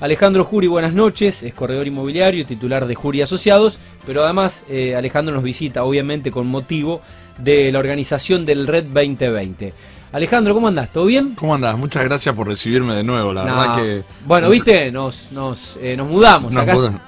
Alejandro 0.00 0.44
Juri, 0.44 0.66
buenas 0.66 0.92
noches, 0.92 1.42
es 1.42 1.54
corredor 1.54 1.86
inmobiliario 1.86 2.42
y 2.42 2.44
titular 2.44 2.86
de 2.86 2.94
Juri 2.94 3.22
Asociados, 3.22 3.78
pero 4.04 4.24
además 4.24 4.64
eh, 4.68 4.94
Alejandro 4.94 5.34
nos 5.34 5.42
visita 5.42 5.84
obviamente 5.84 6.30
con 6.30 6.46
motivo 6.46 7.00
de 7.38 7.72
la 7.72 7.78
organización 7.78 8.44
del 8.44 8.66
Red 8.66 8.84
2020. 8.84 9.72
Alejandro, 10.12 10.54
¿cómo 10.54 10.68
andás? 10.68 10.92
¿Todo 10.92 11.06
bien? 11.06 11.34
¿Cómo 11.34 11.54
andás? 11.54 11.78
Muchas 11.78 12.04
gracias 12.04 12.34
por 12.34 12.46
recibirme 12.46 12.94
de 12.94 13.04
nuevo, 13.04 13.32
la 13.32 13.44
verdad 13.44 13.76
que... 13.76 14.02
Bueno, 14.26 14.50
viste, 14.50 14.92
nos, 14.92 15.32
nos, 15.32 15.78
eh, 15.80 15.96
nos 15.96 16.08
mudamos. 16.08 16.52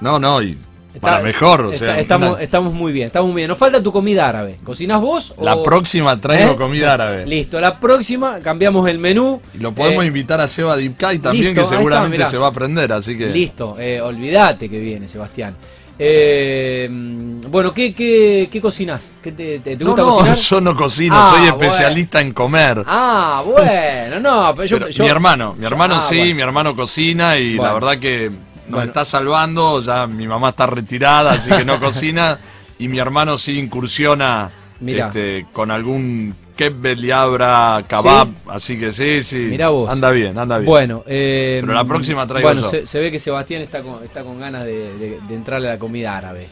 No, 0.01 0.19
no, 0.19 0.41
y 0.41 0.57
para 0.99 1.21
mejor, 1.21 1.61
o 1.61 1.73
sea, 1.73 1.99
estamos, 1.99 2.41
estamos 2.41 2.73
muy 2.73 2.91
bien, 2.91 3.07
estamos 3.07 3.29
muy 3.29 3.41
bien. 3.41 3.49
Nos 3.49 3.59
falta 3.59 3.81
tu 3.81 3.91
comida 3.91 4.27
árabe. 4.27 4.57
¿Cocinas 4.63 4.99
vos? 4.99 5.35
La 5.39 5.61
próxima 5.61 6.19
traigo 6.19 6.53
¿Eh? 6.53 6.55
comida 6.55 6.93
árabe. 6.95 7.25
Listo, 7.27 7.59
la 7.59 7.79
próxima 7.79 8.39
cambiamos 8.39 8.89
el 8.89 8.97
menú. 8.97 9.39
Y 9.53 9.59
lo 9.59 9.71
podemos 9.71 10.03
eh, 10.03 10.07
invitar 10.07 10.41
a 10.41 10.47
Seba 10.47 10.75
Dipkai 10.75 11.19
también, 11.19 11.53
que 11.53 11.63
seguramente 11.65 12.25
se 12.25 12.37
va 12.37 12.47
a 12.47 12.49
aprender, 12.49 12.91
así 12.91 13.15
que. 13.15 13.27
Listo, 13.27 13.75
eh, 13.79 14.01
olvídate 14.01 14.67
que 14.67 14.79
viene, 14.79 15.07
Sebastián. 15.07 15.55
bueno, 15.97 17.71
¿qué, 17.71 17.93
qué, 17.93 18.49
qué 18.51 18.59
cocinas? 18.59 19.11
¿Qué 19.21 19.31
te, 19.31 19.59
te, 19.59 19.75
gusta 19.75 20.01
no, 20.01 20.25
no, 20.25 20.33
Yo 20.33 20.59
no 20.61 20.75
cocino, 20.75 21.15
ah, 21.15 21.35
soy 21.37 21.47
especialista 21.49 22.19
en 22.19 22.33
comer. 22.33 22.83
Ah, 22.87 23.43
bueno, 23.45 24.19
no, 24.19 24.55
pero 24.55 24.89
yo, 24.89 25.03
Mi 25.03 25.09
hermano, 25.09 25.53
mi 25.53 25.67
hermano 25.67 25.97
ah, 25.97 26.07
sí, 26.09 26.33
mi 26.33 26.41
hermano 26.41 26.75
cocina 26.75 27.37
y 27.37 27.57
la 27.57 27.73
verdad 27.73 27.99
que 27.99 28.31
nos 28.69 28.83
está 28.85 29.05
salvando, 29.05 29.81
ya 29.81 30.07
mi 30.07 30.27
mamá 30.27 30.49
está 30.49 30.65
retirada, 30.65 31.31
así 31.31 31.49
que 31.49 31.65
no 31.65 31.79
cocina, 31.81 32.39
y 32.77 32.87
mi 32.87 32.99
hermano 32.99 33.37
sí 33.37 33.57
incursiona 33.57 34.49
este, 34.85 35.45
con 35.51 35.71
algún 35.71 36.33
kebbel 36.55 37.05
y 37.05 37.11
abra 37.11 37.83
kebab, 37.87 38.27
así 38.47 38.77
que 38.77 38.91
sí, 38.91 39.23
sí. 39.23 39.37
Mirá 39.37 39.69
vos. 39.69 39.89
Anda 39.89 40.11
bien, 40.11 40.37
anda 40.37 40.57
bien. 40.57 40.65
Bueno, 40.65 41.03
eh, 41.07 41.59
pero 41.61 41.73
la 41.73 41.85
próxima 41.85 42.27
traigo 42.27 42.49
Bueno, 42.49 42.69
se, 42.69 42.99
ve 42.99 43.11
que 43.11 43.19
Sebastián 43.19 43.61
está 43.61 43.81
con, 43.81 44.03
está 44.03 44.23
con 44.23 44.39
ganas 44.39 44.65
de, 44.65 45.19
entrarle 45.29 45.69
a 45.69 45.71
la 45.73 45.79
comida 45.79 46.17
árabe. 46.17 46.47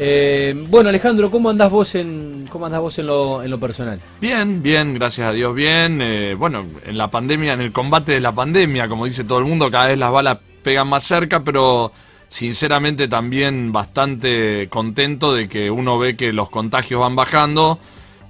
Eh, 0.00 0.54
bueno, 0.68 0.90
Alejandro, 0.90 1.28
¿cómo 1.28 1.50
andás 1.50 1.72
vos 1.72 1.96
en 1.96 2.46
cómo 2.48 2.66
andás 2.66 2.80
vos 2.80 2.96
en 3.00 3.08
lo, 3.08 3.42
en 3.42 3.50
lo 3.50 3.58
personal? 3.58 3.98
Bien, 4.20 4.62
bien, 4.62 4.94
gracias 4.94 5.28
a 5.28 5.32
Dios, 5.32 5.52
bien. 5.52 5.98
Eh, 6.00 6.36
bueno, 6.38 6.64
en 6.86 6.96
la 6.96 7.10
pandemia, 7.10 7.54
en 7.54 7.60
el 7.60 7.72
combate 7.72 8.12
de 8.12 8.20
la 8.20 8.30
pandemia, 8.30 8.86
como 8.86 9.06
dice 9.06 9.24
todo 9.24 9.40
el 9.40 9.44
mundo, 9.44 9.72
cada 9.72 9.86
vez 9.86 9.98
las 9.98 10.12
balas 10.12 10.38
pegan 10.62 10.88
más 10.88 11.04
cerca, 11.04 11.44
pero 11.44 11.92
sinceramente 12.28 13.08
también 13.08 13.72
bastante 13.72 14.68
contento 14.68 15.34
de 15.34 15.48
que 15.48 15.70
uno 15.70 15.98
ve 15.98 16.16
que 16.16 16.32
los 16.32 16.50
contagios 16.50 17.00
van 17.00 17.16
bajando 17.16 17.78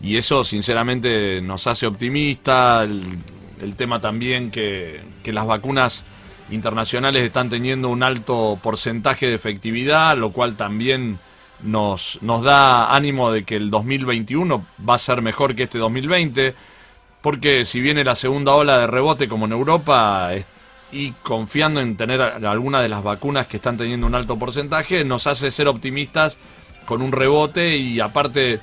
y 0.03 0.17
eso 0.17 0.45
sinceramente 0.45 1.41
nos 1.43 1.67
hace 1.67 1.87
optimista. 1.87 2.85
El, 2.85 3.75
tema 3.77 4.01
también 4.01 4.53
que, 4.53 5.01
que, 5.25 5.33
las 5.33 5.47
vacunas 5.47 6.05
internacionales 6.51 7.25
están 7.25 7.49
teniendo 7.49 7.89
un 7.89 8.05
alto 8.05 8.57
porcentaje 8.63 9.27
de 9.27 9.35
efectividad, 9.35 10.17
lo 10.17 10.31
cual 10.31 10.57
también 10.57 11.19
nos, 11.63 12.19
nos 12.23 12.43
da 12.45 12.95
ánimo 12.95 13.33
de 13.33 13.45
que 13.45 13.57
el 13.57 13.71
2021 13.71 14.65
va 14.89 14.95
a 14.95 14.99
ser 14.99 15.23
mejor 15.23 15.55
que 15.55 15.65
este 15.65 15.79
2020, 15.79 16.55
porque 17.21 17.65
si 17.65 17.81
viene 17.81 18.05
la 18.05 18.15
segunda 18.15 18.55
ola 18.55 18.79
de 18.79 18.87
rebote 18.87 19.29
como 19.29 19.47
en 19.47 19.53
Europa, 19.53 20.31
y 20.91 21.13
confiando 21.23 21.81
en 21.81 21.97
tener 21.97 22.21
algunas 22.21 22.83
de 22.83 22.89
las 22.89 23.03
vacunas 23.03 23.47
que 23.47 23.59
están 23.59 23.77
teniendo 23.77 24.07
un 24.07 24.15
alto 24.15 24.39
porcentaje, 24.39 25.05
nos 25.05 25.27
hace 25.27 25.51
ser 25.51 25.69
optimistas 25.69 26.37
con 26.87 27.03
un 27.03 27.13
rebote 27.13 27.77
y 27.77 28.01
aparte 28.01 28.61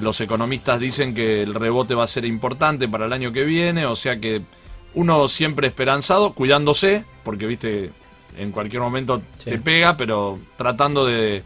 los 0.00 0.20
economistas 0.20 0.80
dicen 0.80 1.14
que 1.14 1.42
el 1.42 1.54
rebote 1.54 1.94
va 1.94 2.04
a 2.04 2.08
ser 2.08 2.24
importante 2.24 2.88
para 2.88 3.06
el 3.06 3.12
año 3.12 3.32
que 3.32 3.44
viene, 3.44 3.86
o 3.86 3.94
sea 3.94 4.18
que 4.18 4.42
uno 4.94 5.28
siempre 5.28 5.68
esperanzado, 5.68 6.32
cuidándose, 6.32 7.04
porque 7.22 7.46
viste, 7.46 7.92
en 8.36 8.50
cualquier 8.50 8.82
momento 8.82 9.22
te 9.44 9.58
pega, 9.58 9.96
pero 9.96 10.38
tratando 10.56 11.06
de 11.06 11.44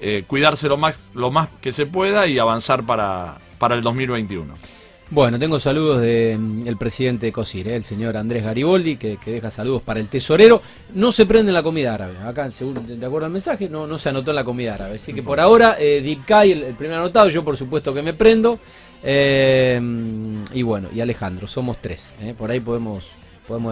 eh, 0.00 0.24
cuidarse 0.26 0.68
lo 0.68 0.76
más, 0.76 0.98
lo 1.12 1.30
más 1.30 1.48
que 1.60 1.72
se 1.72 1.84
pueda 1.84 2.26
y 2.26 2.38
avanzar 2.38 2.84
para, 2.84 3.38
para 3.58 3.74
el 3.74 3.82
2021. 3.82 4.54
Bueno, 5.10 5.38
tengo 5.38 5.58
saludos 5.58 6.02
del 6.02 6.38
mm, 6.38 6.76
presidente 6.76 7.26
de 7.26 7.32
COSIR, 7.32 7.68
¿eh? 7.68 7.76
el 7.76 7.84
señor 7.84 8.18
Andrés 8.18 8.44
Gariboldi, 8.44 8.98
que, 8.98 9.18
deja 9.24 9.50
saludos 9.50 9.80
para 9.80 10.00
el 10.00 10.08
tesorero. 10.08 10.60
No 10.94 11.12
se 11.12 11.24
prende 11.24 11.50
la 11.50 11.62
comida 11.62 11.94
árabe. 11.94 12.12
Acá, 12.26 12.50
seguro, 12.50 12.82
de 12.86 13.06
acuerdo 13.06 13.24
al 13.24 13.32
mensaje, 13.32 13.70
no, 13.70 13.86
no 13.86 13.96
se 13.96 14.10
anotó 14.10 14.32
en 14.32 14.36
la 14.36 14.44
comida 14.44 14.74
árabe. 14.74 14.96
Así 14.96 15.14
que 15.14 15.22
por 15.22 15.40
ahora, 15.40 15.76
eh, 15.78 16.02
Dipkai, 16.02 16.52
el, 16.52 16.74
primer 16.74 16.98
anotado, 16.98 17.30
yo 17.30 17.42
por 17.42 17.56
supuesto 17.56 17.94
que 17.94 18.02
me 18.02 18.12
prendo. 18.12 18.58
Eh, 19.02 19.80
y 20.52 20.62
bueno, 20.62 20.88
y 20.94 21.00
Alejandro, 21.00 21.46
somos 21.46 21.78
tres. 21.78 22.10
¿eh? 22.20 22.34
Por 22.36 22.50
ahí 22.50 22.60
podemos 22.60 23.06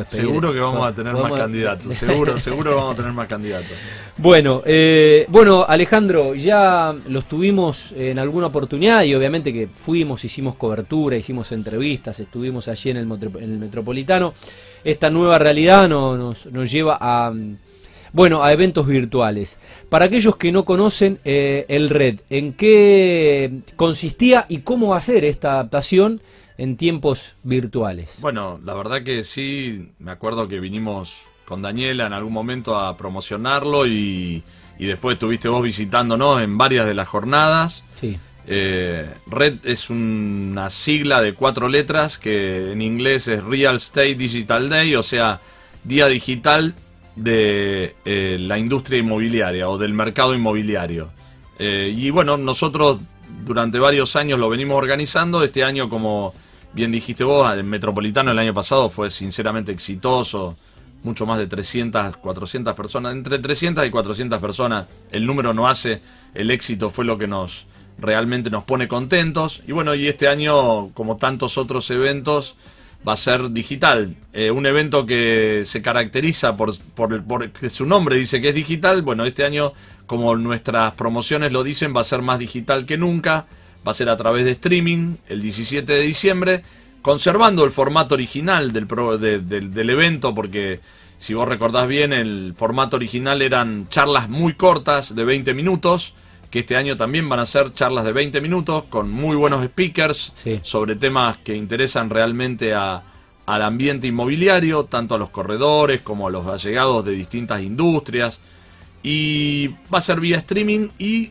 Seguro 0.08 0.52
que 0.52 0.60
vamos 0.60 0.86
a 0.86 0.94
tener 0.94 1.12
más 1.12 1.32
candidatos, 1.32 1.96
seguro, 1.96 2.38
seguro 2.38 2.76
vamos 2.76 2.94
a 2.94 2.96
tener 2.96 3.12
más 3.12 3.28
candidatos. 3.28 3.72
Bueno, 4.16 4.62
eh, 4.64 5.26
bueno, 5.28 5.64
Alejandro, 5.68 6.34
ya 6.34 6.94
los 7.08 7.26
tuvimos 7.26 7.92
en 7.92 8.18
alguna 8.18 8.46
oportunidad 8.46 9.02
y 9.04 9.14
obviamente 9.14 9.52
que 9.52 9.68
fuimos, 9.68 10.24
hicimos 10.24 10.56
cobertura, 10.56 11.16
hicimos 11.16 11.52
entrevistas, 11.52 12.18
estuvimos 12.20 12.68
allí 12.68 12.90
en 12.90 12.96
el, 12.96 13.06
Metropolitano. 13.06 14.32
Esta 14.82 15.10
nueva 15.10 15.38
realidad 15.38 15.88
nos, 15.88 16.46
nos 16.46 16.70
lleva 16.70 16.96
a, 17.00 17.32
bueno, 18.12 18.42
a 18.42 18.52
eventos 18.52 18.86
virtuales. 18.86 19.58
Para 19.90 20.06
aquellos 20.06 20.36
que 20.36 20.50
no 20.50 20.64
conocen 20.64 21.18
eh, 21.24 21.66
el 21.68 21.90
Red, 21.90 22.20
¿en 22.30 22.54
qué 22.54 23.60
consistía 23.76 24.46
y 24.48 24.58
cómo 24.58 24.88
va 24.88 24.96
a 24.96 25.02
ser 25.02 25.24
esta 25.26 25.52
adaptación? 25.52 26.22
En 26.58 26.76
tiempos 26.76 27.34
virtuales. 27.42 28.18
Bueno, 28.20 28.60
la 28.64 28.74
verdad 28.74 29.02
que 29.02 29.24
sí, 29.24 29.92
me 29.98 30.10
acuerdo 30.10 30.48
que 30.48 30.60
vinimos 30.60 31.14
con 31.44 31.62
Daniela 31.62 32.06
en 32.06 32.12
algún 32.12 32.32
momento 32.32 32.78
a 32.78 32.96
promocionarlo 32.96 33.86
y, 33.86 34.42
después 34.78 35.14
estuviste 35.14 35.48
vos 35.48 35.62
visitándonos 35.62 36.42
en 36.42 36.58
varias 36.58 36.86
de 36.86 36.94
las 36.94 37.08
jornadas. 37.08 37.84
Sí. 37.92 38.18
Eh, 38.48 39.08
Red 39.26 39.54
es 39.64 39.90
una 39.90 40.70
sigla 40.70 41.20
de 41.20 41.34
cuatro 41.34 41.68
letras 41.68 42.18
que 42.18 42.72
en 42.72 42.80
inglés 42.80 43.26
es 43.26 43.42
Real 43.42 43.76
Estate 43.76 44.14
Digital 44.14 44.68
Day, 44.68 44.94
o 44.94 45.02
sea, 45.02 45.40
día 45.84 46.06
digital 46.06 46.74
de 47.16 47.96
eh, 48.04 48.36
la 48.38 48.58
industria 48.58 48.98
inmobiliaria 48.98 49.68
o 49.68 49.78
del 49.78 49.94
mercado 49.94 50.34
inmobiliario. 50.34 51.10
Eh, 51.58 51.92
y 51.96 52.10
bueno, 52.10 52.36
nosotros 52.36 53.00
durante 53.44 53.78
varios 53.78 54.14
años 54.16 54.38
lo 54.38 54.48
venimos 54.48 54.76
organizando, 54.76 55.42
este 55.42 55.64
año 55.64 55.88
como 55.88 56.34
bien 56.76 56.92
dijiste 56.92 57.24
vos, 57.24 57.50
el 57.54 57.64
Metropolitano 57.64 58.30
el 58.30 58.38
año 58.38 58.52
pasado 58.52 58.90
fue 58.90 59.10
sinceramente 59.10 59.72
exitoso, 59.72 60.58
mucho 61.02 61.24
más 61.24 61.38
de 61.38 61.46
300, 61.46 62.18
400 62.18 62.74
personas, 62.74 63.14
entre 63.14 63.38
300 63.38 63.86
y 63.86 63.90
400 63.90 64.38
personas, 64.38 64.86
el 65.10 65.24
número 65.24 65.54
no 65.54 65.66
hace, 65.66 66.02
el 66.34 66.50
éxito 66.50 66.90
fue 66.90 67.06
lo 67.06 67.16
que 67.16 67.26
nos 67.26 67.64
realmente 67.98 68.50
nos 68.50 68.64
pone 68.64 68.88
contentos. 68.88 69.62
Y 69.66 69.72
bueno, 69.72 69.94
y 69.94 70.06
este 70.06 70.28
año, 70.28 70.90
como 70.90 71.16
tantos 71.16 71.56
otros 71.56 71.90
eventos, 71.90 72.56
va 73.08 73.14
a 73.14 73.16
ser 73.16 73.52
digital. 73.52 74.14
Eh, 74.34 74.50
un 74.50 74.66
evento 74.66 75.06
que 75.06 75.62
se 75.64 75.80
caracteriza 75.80 76.58
por, 76.58 76.78
por, 76.94 77.24
por 77.24 77.50
que 77.52 77.70
su 77.70 77.86
nombre 77.86 78.16
dice 78.16 78.42
que 78.42 78.50
es 78.50 78.54
digital, 78.54 79.00
bueno, 79.00 79.24
este 79.24 79.46
año, 79.46 79.72
como 80.06 80.36
nuestras 80.36 80.92
promociones 80.92 81.52
lo 81.52 81.64
dicen, 81.64 81.96
va 81.96 82.02
a 82.02 82.04
ser 82.04 82.20
más 82.20 82.38
digital 82.38 82.84
que 82.84 82.98
nunca 82.98 83.46
va 83.86 83.92
a 83.92 83.94
ser 83.94 84.08
a 84.08 84.16
través 84.16 84.44
de 84.44 84.52
streaming 84.52 85.16
el 85.28 85.40
17 85.40 85.92
de 85.92 86.00
diciembre, 86.00 86.62
conservando 87.02 87.64
el 87.64 87.70
formato 87.70 88.14
original 88.14 88.72
del, 88.72 88.88
del, 89.48 89.90
evento, 89.90 90.34
porque 90.34 90.80
si 91.18 91.34
vos 91.34 91.46
recordás 91.46 91.86
bien, 91.86 92.12
el 92.12 92.54
formato 92.56 92.96
original 92.96 93.42
eran 93.42 93.88
charlas 93.88 94.28
muy 94.28 94.54
cortas 94.54 95.14
de 95.14 95.24
20 95.24 95.54
minutos, 95.54 96.14
que 96.50 96.60
este 96.60 96.76
año 96.76 96.96
también 96.96 97.28
van 97.28 97.38
a 97.38 97.46
ser 97.46 97.74
charlas 97.74 98.04
de 98.04 98.12
20 98.12 98.40
minutos 98.40 98.84
con 98.88 99.10
muy 99.10 99.36
buenos 99.36 99.64
speakers 99.64 100.32
sobre 100.62 100.96
temas 100.96 101.38
que 101.38 101.54
interesan 101.54 102.10
realmente 102.10 102.74
a, 102.74 103.02
al 103.46 103.62
ambiente 103.62 104.08
inmobiliario, 104.08 104.84
tanto 104.84 105.14
a 105.14 105.18
los 105.18 105.30
corredores 105.30 106.00
como 106.02 106.26
a 106.26 106.30
los 106.30 106.46
allegados 106.46 107.04
de 107.04 107.12
distintas 107.12 107.62
industrias. 107.62 108.38
Y 109.02 109.68
va 109.92 109.98
a 109.98 110.02
ser 110.02 110.18
vía 110.18 110.38
streaming 110.38 110.88
y 110.98 111.30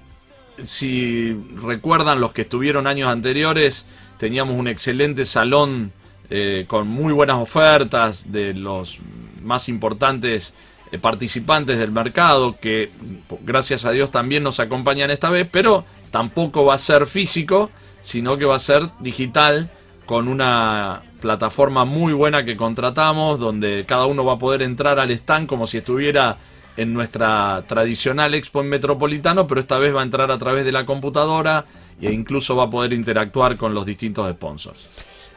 si 0.64 1.34
recuerdan 1.62 2.20
los 2.20 2.34
que 2.34 2.42
estuvieron 2.42 2.88
años 2.88 3.10
anteriores, 3.10 3.86
teníamos 4.18 4.56
un 4.56 4.68
excelente 4.68 5.26
salón 5.26 5.92
eh, 6.30 6.66
con 6.68 6.88
muy 6.88 7.14
buenas 7.14 7.38
ofertas 7.38 8.32
de 8.32 8.54
los 8.54 8.98
más 9.42 9.70
importantes 9.70 10.54
eh, 10.92 10.98
participantes 10.98 11.78
del 11.78 11.92
mercado, 11.92 12.58
que 12.60 12.92
gracias 13.42 13.86
a 13.86 13.92
Dios 13.92 14.12
también 14.12 14.44
nos 14.44 14.60
acompañan 14.60 15.12
esta 15.12 15.30
vez, 15.30 15.48
pero 15.52 15.86
tampoco 16.12 16.66
va 16.66 16.76
a 16.76 16.80
ser 16.80 17.06
físico, 17.06 17.70
sino 18.04 18.38
que 18.38 18.46
va 18.46 18.56
a 18.56 18.60
ser 18.60 18.90
digital 19.00 19.70
con 20.06 20.28
una 20.28 21.04
plataforma 21.22 21.86
muy 21.86 22.14
buena 22.14 22.46
que 22.46 22.56
contratamos, 22.56 23.40
donde 23.40 23.86
cada 23.88 24.06
uno 24.06 24.24
va 24.24 24.34
a 24.34 24.40
poder 24.40 24.62
entrar 24.62 25.00
al 25.00 25.12
stand 25.12 25.48
como 25.48 25.68
si 25.68 25.78
estuviera 25.78 26.38
en 26.78 26.94
nuestra 26.94 27.64
tradicional 27.68 28.34
Expo 28.34 28.62
en 28.62 28.70
Metropolitano, 28.70 29.48
pero 29.48 29.62
esta 29.62 29.78
vez 29.78 29.96
va 29.96 30.02
a 30.02 30.04
entrar 30.04 30.32
a 30.32 30.38
través 30.38 30.66
de 30.66 30.72
la 30.72 30.86
computadora 30.86 31.66
e 32.02 32.12
incluso 32.12 32.56
va 32.56 32.64
a 32.66 32.70
poder 32.70 32.94
interactuar 32.94 33.58
con 33.58 33.74
los 33.74 33.86
distintos 33.86 34.30
sponsors. 34.32 34.88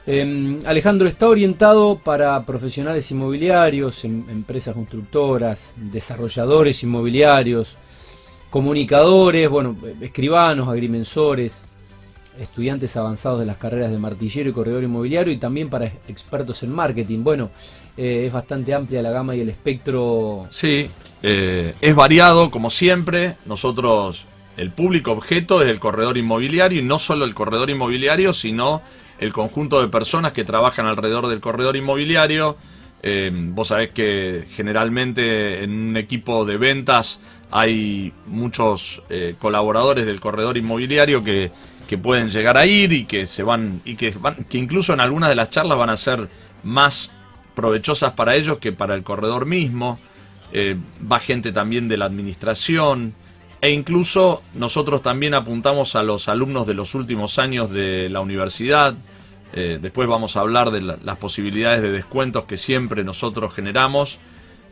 Em, 0.06 0.58
Alejandro, 0.64 1.06
está 1.06 1.28
orientado 1.28 2.00
para 2.02 2.44
profesionales 2.46 3.10
inmobiliarios, 3.10 4.04
em, 4.04 4.24
empresas 4.30 4.74
constructoras, 4.74 5.72
desarrolladores 5.76 6.82
inmobiliarios, 6.82 7.76
comunicadores, 8.48 9.48
bueno, 9.50 9.76
escribanos, 10.00 10.66
agrimensores, 10.68 11.62
estudiantes 12.40 12.96
avanzados 12.96 13.40
de 13.40 13.46
las 13.46 13.56
carreras 13.56 13.90
de 13.90 13.98
martillero 13.98 14.50
y 14.50 14.52
corredor 14.52 14.82
inmobiliario 14.82 15.32
y 15.32 15.38
también 15.38 15.68
para 15.68 15.86
expertos 16.08 16.62
en 16.62 16.72
marketing. 16.72 17.22
Bueno, 17.22 17.50
eh, 17.96 18.26
es 18.26 18.32
bastante 18.32 18.72
amplia 18.72 19.02
la 19.02 19.10
gama 19.10 19.34
y 19.34 19.40
el 19.40 19.48
espectro. 19.48 20.46
Sí, 20.50 20.88
eh, 21.22 21.74
es 21.80 21.94
variado 21.94 22.50
como 22.50 22.70
siempre. 22.70 23.34
Nosotros, 23.44 24.24
el 24.56 24.70
público 24.70 25.12
objeto 25.12 25.62
es 25.62 25.68
el 25.68 25.80
corredor 25.80 26.16
inmobiliario 26.16 26.78
y 26.80 26.84
no 26.84 26.98
solo 26.98 27.24
el 27.24 27.34
corredor 27.34 27.70
inmobiliario, 27.70 28.32
sino 28.32 28.82
el 29.18 29.32
conjunto 29.32 29.80
de 29.80 29.88
personas 29.88 30.32
que 30.32 30.44
trabajan 30.44 30.86
alrededor 30.86 31.26
del 31.26 31.40
corredor 31.40 31.76
inmobiliario. 31.76 32.56
Eh, 33.02 33.30
vos 33.32 33.68
sabés 33.68 33.90
que 33.90 34.46
generalmente 34.54 35.64
en 35.64 35.70
un 35.70 35.96
equipo 35.96 36.44
de 36.44 36.56
ventas 36.56 37.20
hay 37.50 38.12
muchos 38.26 39.02
colaboradores 39.38 40.04
del 40.04 40.20
corredor 40.20 40.58
inmobiliario 40.58 41.24
que 41.24 41.50
que 41.88 41.98
pueden 41.98 42.28
llegar 42.28 42.58
a 42.58 42.66
ir 42.66 42.92
y 42.92 43.04
que 43.06 43.26
se 43.26 43.42
van 43.42 43.80
y 43.84 43.96
que 43.96 44.10
van, 44.10 44.44
que 44.44 44.58
incluso 44.58 44.92
en 44.92 45.00
algunas 45.00 45.30
de 45.30 45.34
las 45.34 45.50
charlas 45.50 45.78
van 45.78 45.90
a 45.90 45.96
ser 45.96 46.28
más 46.62 47.10
provechosas 47.54 48.12
para 48.12 48.36
ellos 48.36 48.58
que 48.58 48.72
para 48.72 48.94
el 48.94 49.02
corredor 49.02 49.46
mismo. 49.46 49.98
Eh, 50.52 50.76
va 51.10 51.18
gente 51.18 51.50
también 51.50 51.88
de 51.88 51.96
la 51.96 52.04
administración 52.04 53.14
e 53.60 53.70
incluso 53.70 54.42
nosotros 54.54 55.02
también 55.02 55.34
apuntamos 55.34 55.96
a 55.96 56.02
los 56.02 56.28
alumnos 56.28 56.66
de 56.66 56.74
los 56.74 56.94
últimos 56.94 57.38
años 57.38 57.70
de 57.70 58.08
la 58.10 58.20
universidad. 58.20 58.94
Eh, 59.54 59.78
después 59.80 60.06
vamos 60.08 60.36
a 60.36 60.40
hablar 60.40 60.70
de 60.70 60.82
las 60.82 61.16
posibilidades 61.16 61.80
de 61.80 61.90
descuentos 61.90 62.44
que 62.44 62.58
siempre 62.58 63.02
nosotros 63.02 63.54
generamos, 63.54 64.18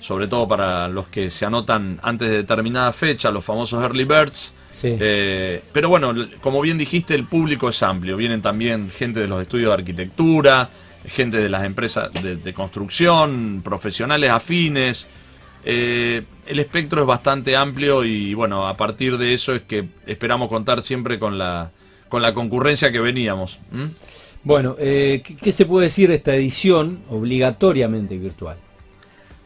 sobre 0.00 0.28
todo 0.28 0.46
para 0.46 0.88
los 0.88 1.08
que 1.08 1.30
se 1.30 1.46
anotan 1.46 1.98
antes 2.02 2.28
de 2.28 2.36
determinada 2.36 2.92
fecha, 2.92 3.30
los 3.30 3.44
famosos 3.44 3.82
early 3.82 4.04
birds. 4.04 4.52
Eh, 4.82 5.62
pero 5.72 5.88
bueno, 5.88 6.14
como 6.40 6.60
bien 6.60 6.78
dijiste, 6.78 7.14
el 7.14 7.24
público 7.24 7.68
es 7.68 7.82
amplio. 7.82 8.16
Vienen 8.16 8.42
también 8.42 8.90
gente 8.90 9.20
de 9.20 9.28
los 9.28 9.42
estudios 9.42 9.68
de 9.68 9.74
arquitectura, 9.74 10.70
gente 11.06 11.38
de 11.38 11.48
las 11.48 11.64
empresas 11.64 12.10
de, 12.12 12.52
construcción, 12.52 13.62
profesionales 13.64 14.30
afines. 14.30 15.06
Eh, 15.64 16.22
el 16.46 16.58
espectro 16.58 17.00
es 17.00 17.06
bastante 17.06 17.56
amplio 17.56 18.04
y 18.04 18.34
bueno, 18.34 18.66
a 18.68 18.74
partir 18.76 19.18
de 19.18 19.34
eso 19.34 19.54
es 19.54 19.62
que 19.62 19.88
esperamos 20.06 20.48
contar 20.48 20.82
siempre 20.82 21.18
con 21.18 21.38
la, 21.38 21.70
con 22.08 22.22
la 22.22 22.34
concurrencia 22.34 22.92
que 22.92 23.00
veníamos. 23.00 23.58
Bueno, 24.44 24.76
eh, 24.78 25.22
¿qué, 25.42 25.50
se 25.50 25.66
puede 25.66 25.86
decir 25.86 26.08
de 26.08 26.16
esta 26.16 26.34
edición 26.34 27.00
obligatoriamente 27.10 28.16
virtual? 28.16 28.56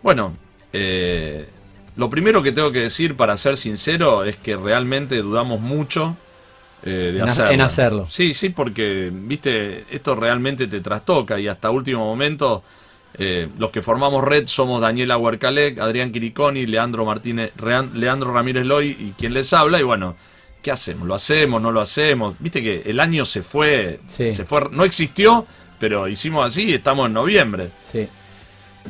Bueno, 0.03 0.35
eh, 0.73 1.47
lo 1.97 2.11
primero 2.11 2.43
que 2.43 2.53
tengo 2.53 2.73
que 2.73 2.81
decir, 2.81 3.17
para 3.17 3.37
ser 3.37 3.57
sincero, 3.57 4.25
es 4.25 4.37
que 4.37 4.57
realmente 4.57 5.17
dudamos 5.17 5.61
mucho 5.61 6.17
eh, 6.83 7.13
de 7.15 7.23
hacerlo. 7.23 7.51
En 7.51 7.61
hacerlo. 7.61 8.07
Sí, 8.11 8.35
sí, 8.35 8.51
porque, 8.51 9.11
viste, 9.13 9.85
esto 9.91 10.15
realmente 10.15 10.67
te 10.67 10.81
trastoca 10.81 11.39
y 11.39 11.49
hasta 11.49 11.71
último 11.71 12.05
momento 12.05 12.63
eh, 13.15 13.49
los 13.59 13.71
que 13.71 13.83
formamos 13.83 14.25
red 14.25 14.47
somos 14.47 14.81
Daniela 14.81 15.19
Huercalec, 15.19 15.79
Adrián 15.79 16.13
Quiriconi, 16.13 16.67
Leandro 16.67 17.05
Martínez, 17.05 17.53
Leandro 17.95 18.33
Ramírez 18.33 18.65
Loy 18.65 18.97
y 18.99 19.11
quien 19.19 19.35
les 19.35 19.53
habla 19.53 19.81
y 19.81 19.83
bueno, 19.83 20.17
¿qué 20.63 20.71
hacemos? 20.71 21.07
¿Lo 21.07 21.15
hacemos? 21.15 21.61
¿No 21.61 21.73
lo 21.73 21.81
hacemos? 21.81 22.37
Viste 22.39 22.63
que 22.63 22.83
el 22.87 23.01
año 23.01 23.25
se 23.25 23.43
fue, 23.43 24.01
se 24.07 24.33
fue, 24.45 24.69
no 24.71 24.85
existió, 24.85 25.47
pero 25.79 26.09
hicimos 26.09 26.47
así 26.47 26.65
y 26.65 26.75
estamos 26.75 27.09
en 27.09 27.15
noviembre. 27.15 27.71
Sí. 27.83 28.09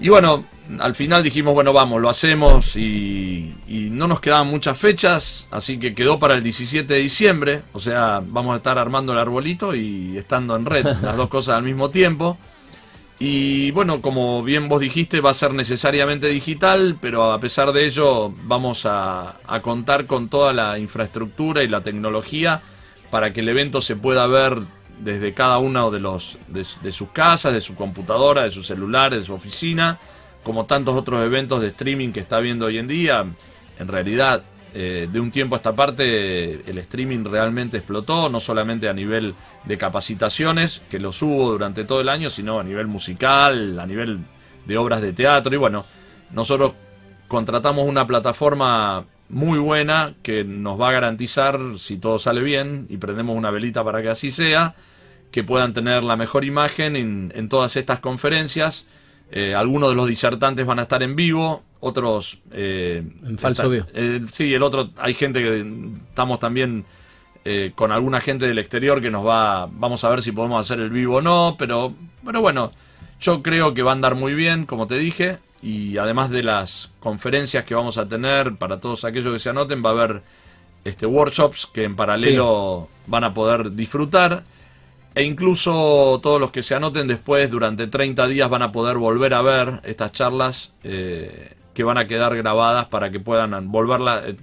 Y 0.00 0.08
bueno, 0.08 0.44
al 0.78 0.94
final 0.94 1.22
dijimos, 1.22 1.54
bueno, 1.54 1.72
vamos, 1.72 2.00
lo 2.00 2.08
hacemos 2.08 2.76
y, 2.76 3.54
no 3.90 4.06
nos 4.06 4.20
quedaban 4.20 4.46
muchas 4.46 4.78
fechas, 4.78 5.46
así 5.50 5.78
que 5.78 5.94
quedó 5.94 6.18
para 6.18 6.34
el 6.34 6.42
17 6.42 6.92
de 6.92 7.00
diciembre, 7.00 7.62
o 7.72 7.80
sea, 7.80 8.22
vamos 8.24 8.54
a 8.54 8.56
estar 8.56 8.78
armando 8.78 9.12
el 9.12 9.18
arbolito 9.18 9.74
y 9.74 10.16
estando 10.16 10.56
en 10.56 10.64
red, 10.64 10.86
las 11.02 11.16
dos 11.16 11.28
cosas 11.28 11.56
al 11.56 11.64
mismo 11.64 11.90
tiempo. 11.90 12.38
Y 13.18 13.70
bueno, 13.72 14.00
como 14.00 14.42
bien 14.42 14.70
vos 14.70 14.80
dijiste, 14.80 15.20
va 15.20 15.30
a 15.30 15.34
ser 15.34 15.52
necesariamente 15.52 16.28
digital, 16.28 16.96
pero 16.98 17.32
a 17.32 17.40
pesar 17.40 17.72
de 17.72 17.84
ello 17.84 18.32
vamos 18.44 18.86
a, 18.86 19.36
contar 19.62 20.06
con 20.06 20.28
toda 20.28 20.54
la 20.54 20.78
infraestructura 20.78 21.62
y 21.62 21.68
la 21.68 21.82
tecnología 21.82 22.62
para 23.10 23.34
que 23.34 23.40
el 23.40 23.50
evento 23.50 23.82
se 23.82 23.96
pueda 23.96 24.26
ver 24.26 24.60
desde 25.00 25.34
cada 25.34 25.58
uno 25.58 25.90
de, 25.90 26.00
los, 26.00 26.38
de 26.48 26.92
sus 26.92 27.10
casas, 27.10 27.52
de 27.52 27.60
su 27.60 27.74
computadora, 27.74 28.44
de 28.44 28.50
sus 28.50 28.66
celulares, 28.66 29.18
de 29.18 29.26
su 29.26 29.34
oficina 29.34 29.98
como 30.42 30.66
tantos 30.66 30.96
otros 30.96 31.22
eventos 31.24 31.60
de 31.60 31.68
streaming 31.68 32.12
que 32.12 32.20
está 32.20 32.40
viendo 32.40 32.66
hoy 32.66 32.78
en 32.78 32.88
día, 32.88 33.24
en 33.78 33.88
realidad 33.88 34.42
eh, 34.72 35.08
de 35.10 35.18
un 35.18 35.32
tiempo 35.32 35.56
a 35.56 35.58
esta 35.58 35.74
parte 35.74 36.70
el 36.70 36.78
streaming 36.78 37.24
realmente 37.24 37.78
explotó, 37.78 38.28
no 38.28 38.38
solamente 38.38 38.88
a 38.88 38.92
nivel 38.92 39.34
de 39.64 39.78
capacitaciones, 39.78 40.80
que 40.88 41.00
lo 41.00 41.10
hubo 41.10 41.50
durante 41.50 41.84
todo 41.84 42.00
el 42.00 42.08
año, 42.08 42.30
sino 42.30 42.60
a 42.60 42.64
nivel 42.64 42.86
musical, 42.86 43.80
a 43.80 43.86
nivel 43.86 44.20
de 44.66 44.78
obras 44.78 45.02
de 45.02 45.12
teatro. 45.12 45.52
Y 45.52 45.58
bueno, 45.58 45.84
nosotros 46.32 46.72
contratamos 47.26 47.86
una 47.86 48.06
plataforma 48.06 49.06
muy 49.28 49.58
buena 49.58 50.14
que 50.22 50.44
nos 50.44 50.80
va 50.80 50.90
a 50.90 50.92
garantizar, 50.92 51.58
si 51.78 51.96
todo 51.96 52.20
sale 52.20 52.42
bien, 52.42 52.86
y 52.88 52.96
prendemos 52.98 53.36
una 53.36 53.50
velita 53.50 53.82
para 53.82 54.02
que 54.02 54.08
así 54.08 54.30
sea, 54.30 54.76
que 55.32 55.42
puedan 55.42 55.72
tener 55.74 56.04
la 56.04 56.16
mejor 56.16 56.44
imagen 56.44 56.94
en, 56.94 57.32
en 57.34 57.48
todas 57.48 57.74
estas 57.76 57.98
conferencias 57.98 58.84
eh, 59.30 59.54
algunos 59.54 59.90
de 59.90 59.96
los 59.96 60.08
disertantes 60.08 60.66
van 60.66 60.78
a 60.78 60.82
estar 60.82 61.02
en 61.02 61.14
vivo, 61.16 61.62
otros... 61.80 62.38
Eh, 62.52 63.02
en 63.26 63.38
falso 63.38 63.68
vivo. 63.68 63.86
Eh, 63.94 64.22
sí, 64.28 64.52
el 64.52 64.62
otro, 64.62 64.90
hay 64.96 65.14
gente 65.14 65.40
que 65.40 65.66
estamos 66.08 66.38
también 66.38 66.84
con 67.74 67.90
alguna 67.90 68.20
gente 68.20 68.46
del 68.46 68.58
exterior 68.58 69.00
que 69.00 69.10
nos 69.10 69.26
va... 69.26 69.66
Vamos 69.66 70.04
a 70.04 70.10
ver 70.10 70.22
si 70.22 70.30
podemos 70.30 70.60
hacer 70.60 70.78
el 70.78 70.90
vivo 70.90 71.16
o 71.16 71.22
no, 71.22 71.56
pero, 71.58 71.94
pero 72.24 72.40
bueno, 72.40 72.70
yo 73.20 73.42
creo 73.42 73.74
que 73.74 73.82
va 73.82 73.90
a 73.90 73.94
andar 73.94 74.14
muy 74.14 74.34
bien, 74.34 74.66
como 74.66 74.86
te 74.86 74.96
dije, 74.98 75.38
y 75.62 75.96
además 75.96 76.30
de 76.30 76.42
las 76.42 76.90
conferencias 77.00 77.64
que 77.64 77.74
vamos 77.74 77.98
a 77.98 78.08
tener 78.08 78.56
para 78.56 78.80
todos 78.80 79.04
aquellos 79.04 79.32
que 79.32 79.38
se 79.38 79.50
anoten, 79.50 79.82
va 79.84 79.90
a 79.90 79.92
haber 79.92 80.22
este 80.84 81.06
workshops 81.06 81.66
que 81.66 81.84
en 81.84 81.96
paralelo 81.96 82.88
van 83.06 83.24
a 83.24 83.34
poder 83.34 83.72
disfrutar. 83.72 84.44
E 85.14 85.24
incluso 85.24 86.20
todos 86.22 86.40
los 86.40 86.50
que 86.50 86.62
se 86.62 86.74
anoten 86.74 87.08
después, 87.08 87.50
durante 87.50 87.86
30 87.86 88.28
días, 88.28 88.48
van 88.48 88.62
a 88.62 88.72
poder 88.72 88.96
volver 88.96 89.34
a 89.34 89.42
ver 89.42 89.80
estas 89.84 90.12
charlas 90.12 90.70
eh, 90.84 91.52
que 91.74 91.82
van 91.82 91.98
a 91.98 92.06
quedar 92.06 92.36
grabadas 92.36 92.86
para 92.86 93.10
que 93.10 93.18
puedan 93.18 93.72
volverlas, 93.72 94.24
eh, 94.26 94.36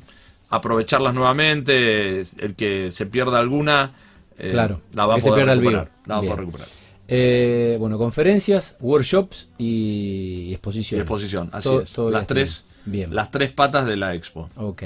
aprovecharlas 0.49 1.13
nuevamente. 1.13 2.21
El 2.37 2.55
que 2.55 2.91
se 2.91 3.05
pierda 3.05 3.39
alguna, 3.39 3.93
eh, 4.37 4.49
claro, 4.51 4.81
la 4.93 5.05
va 5.05 5.15
a 5.15 5.17
poder 5.19 5.47
recuperar. 5.47 5.91
La 6.05 6.15
va 6.15 6.19
a 6.19 6.23
poder 6.23 6.39
recuperar. 6.39 7.79
bueno, 7.79 7.97
conferencias, 7.97 8.75
workshops 8.81 9.47
y 9.57 10.51
exposición. 10.51 10.99
exposición, 10.99 11.49
así 11.53 11.69
es. 11.81 11.97
las, 11.97 12.27
tres, 12.27 12.65
bien. 12.83 13.15
las 13.15 13.31
tres 13.31 13.51
patas 13.51 13.85
de 13.85 13.95
la 13.95 14.15
expo. 14.15 14.49
Ok. 14.57 14.83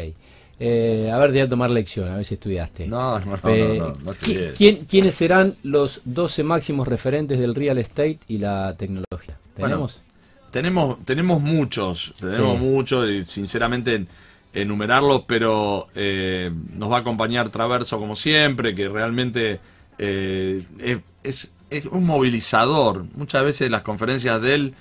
Eh, 0.63 1.09
a 1.11 1.17
ver, 1.17 1.31
de 1.31 1.41
a 1.41 1.49
tomar 1.49 1.71
lección, 1.71 2.07
a 2.07 2.17
ver 2.17 2.23
si 2.23 2.35
estudiaste. 2.35 2.85
No, 2.85 3.19
no, 3.19 3.35
no, 3.35 3.49
eh, 3.49 4.83
¿Quiénes 4.87 5.15
serán 5.15 5.55
los 5.63 6.01
12 6.05 6.43
máximos 6.43 6.87
referentes 6.87 7.39
del 7.39 7.55
real 7.55 7.79
estate 7.79 8.19
y 8.27 8.37
la 8.37 8.75
tecnología? 8.77 9.39
¿Tenemos? 9.55 10.03
tenemos, 10.51 11.03
tenemos 11.03 11.41
muchos, 11.41 12.13
tenemos 12.19 12.59
muchos, 12.59 13.09
y 13.09 13.25
sinceramente 13.25 14.05
enumerarlos, 14.53 15.23
pero 15.25 15.87
eh, 15.95 16.51
nos 16.75 16.91
va 16.91 16.97
a 16.97 16.99
acompañar 16.99 17.49
Traverso 17.49 17.97
como 17.97 18.15
siempre, 18.15 18.75
que 18.75 18.87
realmente 18.87 19.59
es, 19.97 21.49
es, 21.71 21.85
un 21.87 22.05
movilizador. 22.05 23.05
Muchas 23.15 23.43
veces 23.43 23.71
las 23.71 23.81
conferencias 23.81 24.39
de 24.39 24.53
él 24.53 24.75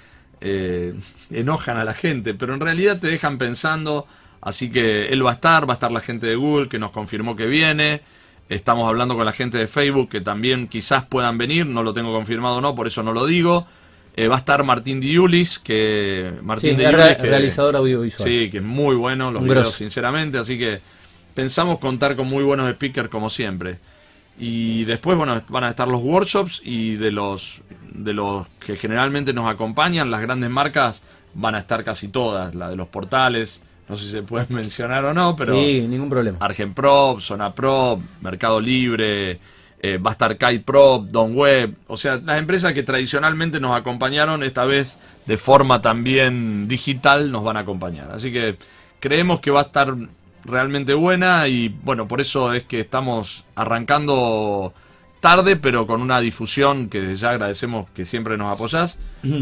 enojan 1.30 1.78
a 1.78 1.84
la 1.84 1.94
gente, 1.94 2.34
pero 2.34 2.52
en 2.52 2.60
realidad 2.60 2.98
te 3.00 3.06
dejan 3.06 3.38
pensando 3.38 4.06
Así 4.40 4.70
que 4.70 5.08
él 5.08 5.24
va 5.24 5.30
a 5.30 5.34
estar, 5.34 5.68
va 5.68 5.74
a 5.74 5.76
estar 5.76 5.92
la 5.92 6.00
gente 6.00 6.26
de 6.26 6.36
Google 6.36 6.68
que 6.68 6.78
nos 6.78 6.90
confirmó 6.90 7.36
que 7.36 7.46
viene. 7.46 8.00
Estamos 8.48 8.88
hablando 8.88 9.14
con 9.14 9.24
la 9.24 9.32
gente 9.32 9.58
de 9.58 9.66
Facebook 9.66 10.08
que 10.08 10.20
también 10.20 10.66
quizás 10.66 11.04
puedan 11.04 11.38
venir, 11.38 11.66
no 11.66 11.82
lo 11.82 11.92
tengo 11.92 12.12
confirmado 12.12 12.56
o 12.56 12.60
no, 12.60 12.74
por 12.74 12.86
eso 12.86 13.02
no 13.02 13.12
lo 13.12 13.26
digo. 13.26 13.66
Eh, 14.16 14.26
va 14.26 14.36
a 14.36 14.38
estar 14.38 14.64
Martín 14.64 15.00
Diulis, 15.00 15.58
que 15.58 16.32
Martín 16.42 16.76
sí, 16.76 16.84
realizador 16.84 17.76
audiovisual. 17.76 18.28
Sí, 18.28 18.50
que 18.50 18.58
es 18.58 18.64
muy 18.64 18.96
bueno 18.96 19.30
los 19.30 19.42
videos, 19.42 19.74
sinceramente, 19.74 20.36
así 20.38 20.58
que 20.58 20.80
pensamos 21.32 21.78
contar 21.78 22.16
con 22.16 22.28
muy 22.28 22.42
buenos 22.42 22.68
speakers 22.72 23.08
como 23.08 23.30
siempre. 23.30 23.78
Y 24.38 24.84
después, 24.84 25.16
bueno, 25.16 25.40
van 25.48 25.64
a 25.64 25.70
estar 25.70 25.86
los 25.86 26.02
workshops 26.02 26.60
y 26.64 26.96
de 26.96 27.12
los 27.12 27.60
de 27.92 28.14
los 28.14 28.48
que 28.58 28.76
generalmente 28.76 29.32
nos 29.32 29.48
acompañan, 29.48 30.10
las 30.10 30.22
grandes 30.22 30.50
marcas 30.50 31.02
van 31.34 31.54
a 31.54 31.58
estar 31.58 31.84
casi 31.84 32.08
todas, 32.08 32.54
la 32.54 32.70
de 32.70 32.76
los 32.76 32.88
portales, 32.88 33.60
no 33.90 33.96
sé 33.96 34.04
si 34.04 34.10
se 34.10 34.22
puede 34.22 34.46
mencionar 34.50 35.04
o 35.04 35.12
no, 35.12 35.34
pero... 35.34 35.54
Sí, 35.54 35.84
ningún 35.88 36.08
problema. 36.08 36.38
Argenprop, 36.40 37.20
Zona 37.20 37.52
Pro, 37.52 38.00
Mercado 38.22 38.60
Libre, 38.60 39.40
eh, 39.82 39.98
va 39.98 40.10
a 40.10 40.12
estar 40.12 40.38
Kai 40.38 40.60
Prop, 40.60 41.06
Don 41.06 41.34
Web, 41.34 41.74
o 41.88 41.96
sea, 41.96 42.16
las 42.16 42.38
empresas 42.38 42.72
que 42.72 42.84
tradicionalmente 42.84 43.58
nos 43.58 43.76
acompañaron, 43.76 44.44
esta 44.44 44.64
vez 44.64 44.96
de 45.26 45.36
forma 45.36 45.82
también 45.82 46.68
digital, 46.68 47.32
nos 47.32 47.42
van 47.42 47.56
a 47.56 47.60
acompañar. 47.60 48.10
Así 48.12 48.30
que 48.30 48.56
creemos 49.00 49.40
que 49.40 49.50
va 49.50 49.60
a 49.60 49.64
estar 49.64 49.94
realmente 50.44 50.94
buena 50.94 51.48
y 51.48 51.68
bueno, 51.68 52.06
por 52.06 52.20
eso 52.20 52.52
es 52.52 52.62
que 52.62 52.80
estamos 52.80 53.44
arrancando 53.56 54.72
tarde, 55.20 55.56
pero 55.56 55.86
con 55.86 56.00
una 56.00 56.18
difusión 56.18 56.88
que 56.88 57.14
ya 57.14 57.30
agradecemos 57.30 57.88
que 57.90 58.04
siempre 58.04 58.36
nos 58.36 58.52
apoyás. 58.52 58.98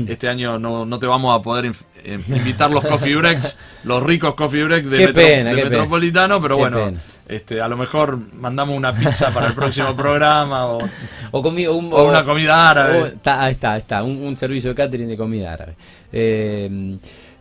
Este 0.09 0.29
año 0.29 0.59
no, 0.59 0.85
no 0.85 0.99
te 0.99 1.07
vamos 1.07 1.39
a 1.39 1.41
poder 1.41 1.73
eh, 2.05 2.19
invitar 2.27 2.69
los 2.71 2.85
coffee 2.85 3.15
breaks, 3.15 3.57
los 3.85 4.03
ricos 4.03 4.35
coffee 4.35 4.65
breaks 4.65 4.91
de, 4.91 5.45
Metropolitano, 5.55 6.43
pero 6.43 6.57
bueno, 6.57 6.93
este, 7.29 7.61
a 7.61 7.69
lo 7.69 7.77
mejor 7.77 8.19
mandamos 8.35 8.77
una 8.77 8.93
pizza 8.93 9.33
para 9.33 9.47
el 9.47 9.55
próximo 9.55 9.95
programa 9.95 10.67
o, 10.67 10.81
una 11.33 12.25
comida 12.25 12.71
árabe. 12.71 13.15
ahí 13.25 13.53
está, 13.53 13.77
está, 13.77 14.03
un, 14.03 14.37
servicio 14.37 14.71
de 14.71 14.77
catering 14.77 15.09
de 15.09 15.17
comida 15.17 15.53
árabe. 15.53 15.77
Eh, 16.13 16.99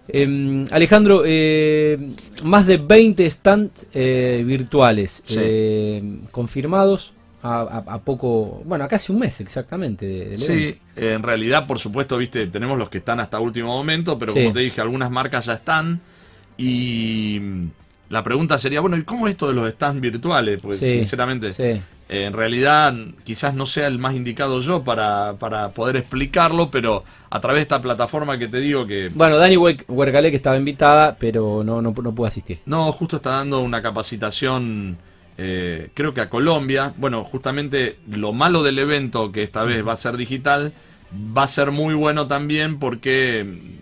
em, 0.09 0.65
Alejandro, 0.71 1.23
eh, 1.25 1.97
más 2.43 2.67
de 2.67 2.77
20 2.77 3.31
stands 3.31 3.87
virtuales 3.91 5.23
confirmados 6.29 7.13
a, 7.43 7.99
poco, 8.03 8.61
bueno, 8.65 8.83
a 8.83 8.87
casi 8.87 9.11
un 9.11 9.19
mes 9.19 9.39
exactamente 9.41 10.05
del 10.05 10.41
Sí, 10.41 10.79
en 10.95 11.23
realidad, 11.23 11.67
por 11.67 11.79
supuesto, 11.79 12.17
viste, 12.17 12.47
tenemos 12.47 12.77
los 12.77 12.89
que 12.89 12.97
están 12.97 13.19
hasta 13.19 13.39
último 13.39 13.69
momento, 13.69 14.17
pero 14.17 14.33
como 14.33 14.51
te 14.51 14.59
dije, 14.59 14.81
algunas 14.81 15.11
marcas 15.11 15.45
ya 15.45 15.53
están. 15.53 16.01
Y 16.57 17.39
la 18.09 18.23
pregunta 18.23 18.57
sería, 18.57 18.81
bueno, 18.81 18.97
¿y 18.97 19.03
cómo 19.03 19.27
es 19.27 19.31
esto 19.31 19.47
de 19.47 19.53
los 19.53 19.71
stands 19.71 20.01
virtuales? 20.01 20.59
Pues 20.61 20.79
sinceramente, 20.79 21.51
en 22.09 22.33
realidad 22.33 22.95
quizás 23.23 23.53
no 23.53 23.65
sea 23.65 23.87
el 23.87 23.99
más 23.99 24.15
indicado 24.15 24.59
yo 24.61 24.83
para, 24.83 25.33
para, 25.33 25.69
poder 25.69 25.97
explicarlo, 25.97 26.71
pero 26.71 27.03
a 27.29 27.39
través 27.39 27.59
de 27.59 27.61
esta 27.63 27.81
plataforma 27.81 28.39
que 28.39 28.47
te 28.47 28.59
digo 28.59 28.87
que... 28.87 29.11
Bueno, 29.13 29.37
Dani 29.37 29.57
Huercalé 29.57 30.31
que 30.31 30.37
estaba 30.37 30.57
invitada, 30.57 31.17
pero 31.19 31.63
no, 31.63 31.81
no, 31.81 31.93
no 31.95 32.15
pudo 32.15 32.25
asistir. 32.25 32.59
No, 32.65 32.91
justo 32.91 33.17
está 33.17 33.31
dando 33.31 33.59
una 33.59 33.81
capacitación 33.81 34.97
eh, 35.37 35.89
creo 35.93 36.13
que 36.13 36.21
a 36.21 36.29
Colombia. 36.29 36.93
Bueno, 36.97 37.23
justamente 37.23 37.97
lo 38.09 38.33
malo 38.33 38.63
del 38.63 38.79
evento, 38.79 39.31
que 39.31 39.43
esta 39.43 39.63
vez 39.63 39.85
va 39.87 39.93
a 39.93 39.97
ser 39.97 40.17
digital, 40.17 40.73
va 41.13 41.43
a 41.43 41.47
ser 41.47 41.71
muy 41.71 41.93
bueno 41.93 42.27
también 42.27 42.79
porque 42.79 43.81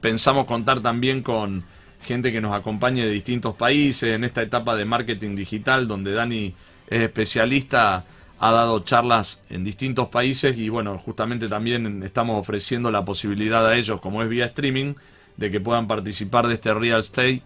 pensamos 0.00 0.46
contar 0.46 0.80
también 0.80 1.22
con 1.22 1.64
gente 2.02 2.32
que 2.32 2.40
nos 2.40 2.54
acompañe 2.54 3.04
de 3.04 3.10
distintos 3.10 3.54
países 3.56 4.14
en 4.14 4.24
esta 4.24 4.42
etapa 4.42 4.76
de 4.76 4.84
marketing 4.84 5.34
digital, 5.34 5.88
donde 5.88 6.12
Dani 6.12 6.54
es 6.88 7.00
especialista, 7.00 8.04
ha 8.38 8.52
dado 8.52 8.80
charlas 8.80 9.40
en 9.48 9.64
distintos 9.64 10.08
países 10.08 10.56
y 10.58 10.68
bueno, 10.68 10.98
justamente 10.98 11.48
también 11.48 12.02
estamos 12.02 12.38
ofreciendo 12.38 12.90
la 12.90 13.04
posibilidad 13.04 13.66
a 13.66 13.76
ellos, 13.76 14.00
como 14.00 14.22
es 14.22 14.28
vía 14.28 14.46
streaming, 14.46 14.94
de 15.36 15.50
que 15.50 15.60
puedan 15.60 15.88
participar 15.88 16.46
de 16.46 16.54
este 16.54 16.74
real 16.74 17.00
estate 17.00 17.42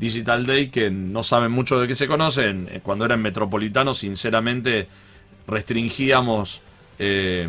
Digital 0.00 0.46
Day 0.46 0.68
que 0.68 0.90
no 0.90 1.22
saben 1.22 1.52
mucho 1.52 1.78
de 1.78 1.86
qué 1.86 1.94
se 1.94 2.08
conocen. 2.08 2.66
Eh, 2.72 2.80
cuando 2.82 3.04
era 3.04 3.14
en 3.14 3.22
Metropolitano, 3.22 3.92
sinceramente, 3.92 4.88
restringíamos 5.46 6.62
eh, 6.98 7.46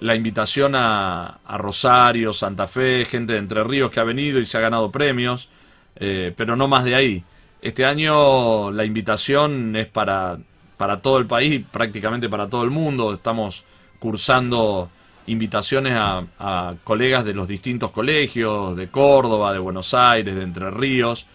la 0.00 0.14
invitación 0.14 0.74
a, 0.76 1.40
Rosario, 1.56 2.34
Santa 2.34 2.68
Fe, 2.68 3.06
gente 3.06 3.32
de 3.32 3.38
Entre 3.38 3.64
Ríos 3.64 3.90
que 3.90 4.00
ha 4.00 4.04
venido 4.04 4.38
y 4.38 4.44
se 4.44 4.58
ha 4.58 4.60
ganado 4.60 4.92
premios, 4.92 5.48
eh, 5.96 6.34
pero 6.36 6.56
no 6.56 6.68
más 6.68 6.84
de 6.84 6.94
ahí. 6.94 7.24
Este 7.62 7.86
año 7.86 8.70
la 8.70 8.84
invitación 8.84 9.74
es 9.74 9.86
para, 9.86 10.38
para 10.76 11.00
todo 11.00 11.16
el 11.16 11.24
país, 11.24 11.64
prácticamente 11.70 12.28
para 12.28 12.50
todo 12.50 12.64
el 12.64 12.70
mundo. 12.70 13.14
Estamos 13.14 13.64
cursando 13.98 14.90
invitaciones 15.26 15.94
a, 15.94 16.22
a 16.38 16.74
colegas 16.84 17.24
de 17.24 17.32
los 17.32 17.48
distintos 17.48 17.90
colegios, 17.92 18.76
de 18.76 18.88
Córdoba, 18.88 19.54
de 19.54 19.58
Buenos 19.58 19.94
Aires, 19.94 20.34
de 20.34 20.42
Entre 20.42 20.70
Ríos 20.70 21.26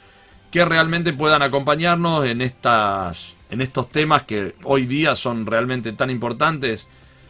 que 0.51 0.65
realmente 0.65 1.13
puedan 1.13 1.41
acompañarnos 1.41 2.25
en, 2.25 2.41
estas, 2.41 3.36
en 3.50 3.62
estos 3.62 3.89
temas 3.89 4.24
que 4.24 4.56
hoy 4.63 4.86
día 4.86 5.15
son 5.15 5.46
realmente 5.46 5.91
tan 5.94 6.10
importantes. 6.10 6.88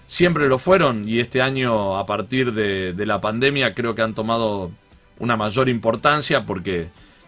Siempre 0.07 0.47
lo 0.47 0.57
fueron 0.57 1.07
y 1.07 1.19
este 1.19 1.41
año 1.41 1.97
a 1.97 2.05
partir 2.05 2.53
de, 2.53 2.93
la 3.05 3.21
pandemia 3.21 3.75
creo 3.75 3.93
que 3.93 4.01
han 4.01 4.15
tomado 4.15 4.71
una 5.19 5.37
mayor 5.37 5.69
importancia 5.69 6.45
porque, 6.45 6.87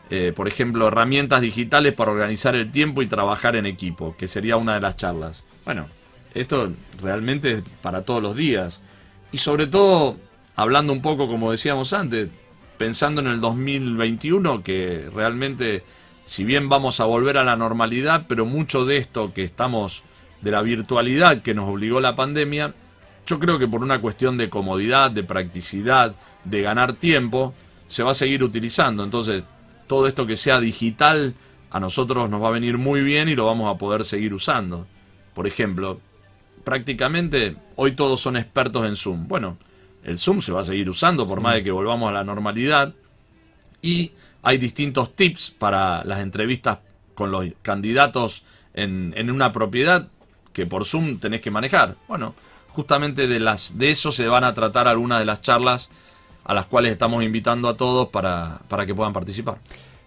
eh, 0.10 0.34
por 0.36 0.48
ejemplo, 0.48 0.88
herramientas 0.88 1.42
digitales 1.42 1.94
para 1.94 2.12
organizar 2.12 2.56
el 2.56 2.72
tiempo 2.72 3.02
y 3.02 3.08
trabajar 3.08 3.56
en 3.56 3.66
equipo, 3.66 4.16
que 4.18 4.28
sería 4.28 4.58
una 4.58 4.76
de 4.76 4.82
las 4.82 4.96
charlas. 4.98 5.44
Bueno, 5.66 5.88
esto 6.34 6.72
realmente 7.02 7.52
es 7.52 7.64
para 7.82 8.04
todos 8.04 8.24
los 8.24 8.36
días. 8.36 8.80
Y 9.32 9.38
sobre 9.38 9.68
todo, 9.68 10.18
hablando 10.56 10.94
un 10.94 11.02
poco, 11.02 11.28
como 11.28 11.52
decíamos 11.52 11.94
antes, 11.94 12.30
pensando 12.82 13.22
en 13.22 13.28
el 13.28 13.40
2021, 13.40 14.64
que 14.64 15.08
realmente, 15.14 15.84
si 16.26 16.44
bien 16.44 16.68
vamos 16.68 17.00
a 17.00 17.06
volver 17.06 17.38
a 17.38 17.44
la 17.44 17.56
normalidad, 17.56 18.26
pero 18.28 18.44
mucho 18.44 18.86
de 18.86 18.98
esto 18.98 19.36
que 19.36 19.44
estamos, 19.44 20.02
de 20.42 20.50
la 20.50 20.64
virtualidad 20.64 21.44
que 21.44 21.54
nos 21.54 21.70
obligó 21.70 22.00
la 22.00 22.16
pandemia, 22.16 22.74
yo 23.28 23.40
creo 23.40 23.60
que 23.60 23.68
por 23.68 23.84
una 23.84 24.02
cuestión 24.02 24.36
de 24.36 24.50
comodidad, 24.50 25.12
de 25.12 25.22
practicidad, 25.22 26.16
de 26.44 26.64
ganar 26.64 26.94
tiempo, 26.94 27.54
se 27.88 28.02
va 28.02 28.14
a 28.14 28.16
seguir 28.16 28.44
utilizando. 28.44 29.04
Entonces, 29.04 29.44
todo 29.86 30.08
esto 30.08 30.26
que 30.26 30.36
sea 30.36 30.60
digital, 30.60 31.36
a 31.70 31.80
nosotros 31.80 32.32
nos 32.32 32.42
va 32.42 32.48
a 32.48 32.52
venir 32.52 32.80
muy 32.80 33.02
bien 33.04 33.30
y 33.30 33.36
lo 33.36 33.46
vamos 33.46 33.72
a 33.72 33.78
poder 33.78 34.06
seguir 34.06 34.34
usando. 34.34 34.88
Por 35.36 35.46
ejemplo, 35.46 36.02
prácticamente 36.64 37.58
hoy 37.76 37.92
todos 37.92 38.20
son 38.22 38.38
expertos 38.38 38.88
en 38.88 38.96
Zoom. 38.96 39.28
Bueno, 39.28 39.60
el 40.04 40.18
Zoom 40.18 40.42
se 40.42 40.52
va 40.52 40.62
a 40.62 40.64
seguir 40.64 40.90
usando 40.90 41.28
por 41.28 41.42
más 41.42 41.56
de 41.56 41.64
que 41.64 41.72
volvamos 41.72 42.10
a 42.10 42.14
la 42.14 42.24
normalidad. 42.24 42.94
Y 43.82 44.12
hay 44.44 44.58
distintos 44.58 45.16
tips 45.16 45.52
para 45.52 46.04
las 46.04 46.20
entrevistas 46.20 46.80
con 47.16 47.32
los 47.32 47.46
candidatos 47.62 48.44
en, 48.74 49.14
en 49.16 49.30
una 49.30 49.52
propiedad 49.52 50.08
que 50.54 50.66
por 50.66 50.86
Zoom 50.86 51.18
tenés 51.20 51.42
que 51.42 51.52
manejar. 51.52 51.96
Bueno, 52.08 52.36
justamente 52.70 53.28
de, 53.28 53.40
las, 53.40 53.78
de 53.78 53.92
eso 53.92 54.12
se 54.12 54.28
van 54.28 54.44
a 54.44 54.54
tratar 54.54 54.88
algunas 54.88 55.20
de 55.20 55.26
las 55.26 55.42
charlas 55.42 55.90
a 56.44 56.54
las 56.54 56.66
cuales 56.66 56.92
estamos 56.92 57.24
invitando 57.24 57.70
a 57.70 57.78
todos 57.78 58.10
para, 58.10 58.60
para 58.68 58.86
que 58.86 58.96
puedan 58.96 59.14
participar. 59.14 59.58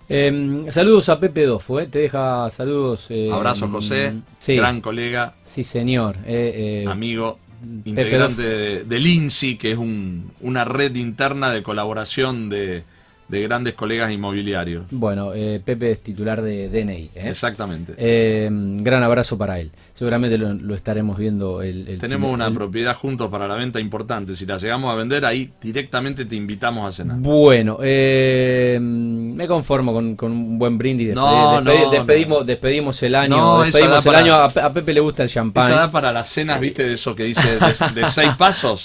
Em, 0.08 0.70
saludos 0.70 1.08
a 1.08 1.18
Pepe 1.18 1.46
Dofo, 1.46 1.80
eh. 1.80 1.86
te 1.86 2.00
deja 2.00 2.50
saludos. 2.50 3.06
Eh, 3.08 3.30
Abrazo 3.32 3.68
José, 3.68 4.20
gran 4.46 4.82
colega. 4.82 5.34
Sí, 5.44 5.64
señor. 5.64 6.16
Eh, 6.26 6.84
amigo 6.86 7.38
integrante 7.85 8.42
de, 8.42 8.85
del 8.85 9.06
INSI, 9.06 9.56
que 9.56 9.73
es 9.73 9.78
una 9.78 10.64
red 10.64 10.94
interna 10.97 11.50
de 11.50 11.62
colaboración 11.62 12.49
de, 12.49 12.85
de 13.28 13.42
grandes 13.42 13.74
colegas 13.74 14.10
inmobiliarios. 14.10 14.84
Bueno, 14.90 15.32
eh, 15.34 15.60
Pepe 15.64 15.92
es 15.92 16.00
titular 16.00 16.42
de 16.42 16.68
DNI. 16.68 17.10
¿eh? 17.14 17.28
Exactamente. 17.30 17.94
Eh, 17.96 18.48
gran 18.50 19.02
abrazo 19.02 19.38
para 19.38 19.60
él. 19.60 19.70
Seguramente 19.94 20.36
lo, 20.36 20.74
estaremos 20.74 21.16
viendo. 21.16 21.62
El, 21.62 21.98
Tenemos 21.98 22.32
una 22.32 22.50
propiedad 22.50 22.96
juntos 22.96 23.30
para 23.30 23.46
la 23.46 23.54
venta 23.54 23.80
importante. 23.80 24.34
Si 24.34 24.44
la 24.44 24.56
llegamos 24.56 24.92
a 24.92 24.96
vender, 24.96 25.24
ahí 25.24 25.52
directamente 25.60 26.24
te 26.24 26.34
invitamos 26.34 26.88
a 26.88 26.92
cenar. 26.92 27.16
Bueno, 27.18 27.78
me 27.80 29.46
conformo 29.46 29.92
con, 29.92 30.32
un 30.32 30.58
buen 30.58 30.76
brindis. 30.78 31.14
no, 31.14 31.62
despedimos, 31.62 32.44
despedimos 32.44 33.02
el 33.04 33.14
año. 33.14 33.62
despedimos 33.62 34.04
el 34.04 34.14
año. 34.14 34.34
A, 34.34 34.72
Pepe 34.72 34.92
le 34.92 35.00
gusta 35.00 35.22
el 35.22 35.28
champán. 35.28 35.66
Esa 35.70 35.76
da 35.76 35.90
para 35.90 36.12
las 36.12 36.28
cenas, 36.28 36.60
viste, 36.60 36.84
de 36.84 36.94
eso 36.94 37.14
que 37.14 37.24
dice 37.24 37.58
de, 37.58 38.06
seis 38.06 38.30
pasos. 38.38 38.84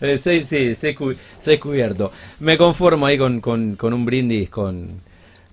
de 0.00 0.18
seis, 0.18 0.48
sí, 0.48 0.74
seis, 0.74 0.96
seis 1.38 1.60
cubiertos. 1.60 2.10
Me 2.40 2.58
conformo 2.58 3.06
ahí 3.06 3.16
con, 3.16 3.21
con, 3.40 3.94
un 3.94 4.04
brindis 4.04 4.50
con 4.50 5.00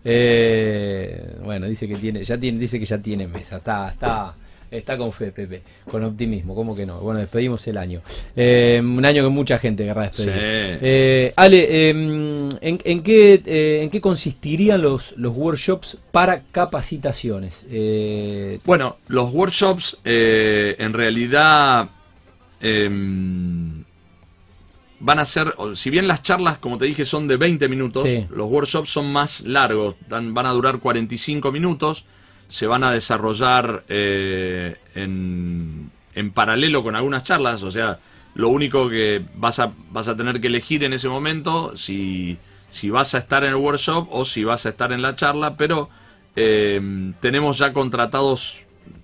eh, 0.04 1.36
bueno 1.44 1.68
dice 1.68 1.88
que 1.88 1.96
tiene 1.96 2.24
ya 2.24 2.38
tiene 2.38 2.58
dice 2.58 2.80
que 2.80 2.86
ya 2.86 2.98
tiene 2.98 3.28
mesa 3.28 3.58
está 3.58 3.90
está 3.90 4.34
está 4.72 4.98
con 4.98 5.12
fe 5.12 5.32
Pepe 5.32 5.62
con 5.90 6.04
optimismo 6.04 6.56
cómo 6.56 6.76
que 6.76 6.86
no 6.86 7.00
bueno 7.00 7.20
despedimos 7.20 7.68
el 7.68 7.78
año. 7.78 8.02
Eh, 8.36 8.80
un 8.84 9.04
año 9.04 9.24
que 9.24 9.30
mucha 9.30 9.58
gente 9.58 9.84
querrá 9.84 10.04
despedir. 10.04 10.32
Eh, 10.36 11.34
Ale 11.36 11.90
em, 11.90 12.50
¿en, 12.62 13.04
qué 13.04 13.82
en 13.84 13.90
qué 13.90 14.02
consistirían 14.02 14.82
los 14.82 15.18
los 15.18 15.36
workshops 15.36 15.98
para 16.12 16.42
capacitaciones 16.52 17.66
bueno 18.64 18.98
los 19.08 19.34
workshops 19.34 19.98
en 20.04 20.94
realidad 20.94 21.90
em, 22.62 23.84
van 25.00 25.20
a 25.20 25.26
ser, 25.26 25.56
si 25.74 25.90
bien 25.90 26.08
las 26.08 26.24
charlas, 26.24 26.58
como 26.58 26.78
te 26.78 26.86
dije, 26.86 27.06
son 27.06 27.28
de 27.28 27.38
20 27.38 27.70
minutos, 27.70 28.08
los 28.30 28.50
workshops 28.50 28.90
son 28.90 29.12
más 29.12 29.42
largos, 29.42 29.96
van 30.10 30.46
a 30.46 30.52
durar 30.52 30.80
45 30.80 31.52
minutos, 31.52 32.06
se 32.48 32.68
van 32.68 32.84
a 32.84 32.92
desarrollar 32.92 33.84
eh, 33.88 34.78
en, 34.96 35.92
en, 36.16 36.32
paralelo 36.32 36.84
con 36.84 36.96
algunas 36.96 37.24
charlas, 37.24 37.64
o 37.64 37.72
sea, 37.72 38.00
lo 38.36 38.50
único 38.50 38.90
que 38.90 39.24
vas 39.36 39.60
a, 39.60 39.72
vas 39.92 40.08
a 40.08 40.18
tener 40.18 40.42
que 40.42 40.48
elegir 40.48 40.84
en 40.84 40.94
ese 40.94 41.08
momento, 41.08 41.76
si, 41.78 42.38
si 42.70 42.90
vas 42.90 43.16
a 43.16 43.20
estar 43.20 43.44
en 43.44 43.52
el 43.52 43.56
workshop 43.56 44.08
o 44.12 44.26
si 44.26 44.44
vas 44.44 44.66
a 44.66 44.70
estar 44.70 44.92
en 44.92 45.02
la 45.02 45.16
charla, 45.16 45.56
pero 45.56 45.90
eh, 46.36 47.14
tenemos 47.22 47.58
ya 47.58 47.72
contratados, 47.72 48.58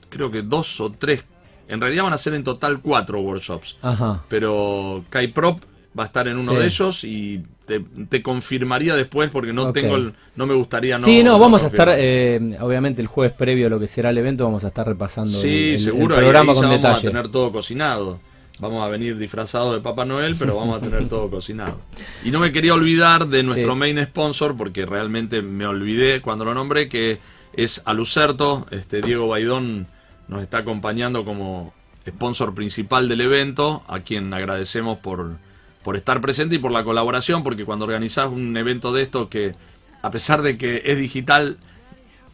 creo 0.10 0.32
que 0.32 0.42
dos 0.42 0.80
o 0.80 0.92
tres 0.92 1.25
En 1.68 1.82
realidad 1.82 2.04
van 2.04 2.14
a 2.14 2.18
ser 2.18 2.34
en 2.34 2.44
total 2.44 2.80
cuatro 2.80 3.20
workshops. 3.22 3.78
Ajá. 3.82 4.24
Pero 4.30 5.04
Kai 5.10 5.28
Prop 5.30 5.62
va 5.98 6.04
a 6.04 6.06
estar 6.08 6.28
en 6.28 6.38
uno 6.38 6.52
Sí. 6.52 6.58
de 6.58 6.66
ellos 6.66 7.04
y 7.04 7.44
te, 7.66 7.80
te 8.10 8.22
confirmaría 8.22 8.96
después 8.96 9.30
porque 9.32 9.54
no 9.54 9.72
tengo 9.72 9.96
el- 9.96 10.14
no 10.36 10.46
me 10.46 10.54
gustaría 10.54 10.98
no 11.00 11.06
sí, 11.06 11.24
no, 11.24 11.40
vamos 11.40 11.64
a 11.64 11.68
estar, 11.68 11.90
eh, 11.98 12.58
obviamente 12.60 13.02
el 13.02 13.08
jueves 13.08 13.34
previo 13.36 13.68
a 13.68 13.70
lo 13.70 13.80
que 13.80 13.88
será 13.88 14.10
el 14.10 14.18
evento, 14.18 14.44
vamos 14.44 14.64
a 14.66 14.68
estar 14.68 14.86
repasando 14.86 15.38
Sí, 15.38 15.48
el, 15.48 15.54
el- 15.54 15.74
el 15.74 15.80
seguro, 15.80 16.16
ahí- 16.16 16.22
programa 16.22 16.52
ahí 16.52 16.56
ya 16.58 16.62
con 16.62 16.70
vamos 16.72 16.82
detalle. 16.84 17.08
a 17.08 17.12
tener 17.12 17.28
todo 17.32 17.52
cocinado. 17.52 18.20
Vamos 18.62 18.86
a 18.86 18.88
venir 18.88 19.18
disfrazados 19.18 19.74
de 19.74 19.82
Papá 19.82 20.06
Noel, 20.06 20.38
pero 20.40 20.56
vamos 20.56 20.78
a 20.78 20.82
tener 20.82 21.10
todo 21.10 21.30
cocinado. 21.30 21.78
Y 22.24 22.32
no 22.32 22.40
me 22.40 22.54
quería 22.54 22.74
olvidar 22.74 23.28
de 23.28 23.44
nuestro 23.44 23.74
Sí. 23.74 23.78
main 23.80 24.02
sponsor, 24.06 24.56
porque 24.56 24.86
realmente 24.86 25.42
me 25.42 25.66
olvidé 25.68 26.22
cuando 26.22 26.46
lo 26.46 26.54
nombré, 26.54 26.88
que 26.88 27.18
es 27.52 27.82
Alucerto. 27.84 28.66
Este, 28.72 29.02
Diego 29.02 29.28
Baidón 29.28 29.88
nos 30.30 30.42
está 30.42 30.60
acompañando 30.60 31.25
como 31.25 31.74
sponsor 32.08 32.56
principal 32.56 33.10
del 33.10 33.20
evento, 33.22 33.84
a 33.90 34.00
quien 34.00 34.34
agradecemos 34.34 35.00
por, 35.00 35.36
por 35.86 35.96
estar 35.96 36.20
presente 36.20 36.56
y 36.56 36.58
por 36.58 36.72
la 36.72 36.84
colaboración, 36.84 37.44
porque 37.44 37.63
cuando 37.63 37.86
organizás 37.86 38.30
un 38.32 38.58
evento 38.58 38.92
de 38.92 39.04
esto 39.04 39.30
que, 39.30 39.54
a 40.01 40.10
pesar 40.12 40.42
de 40.42 40.58
que 40.58 40.82
es 40.84 40.98
digital, 40.98 41.58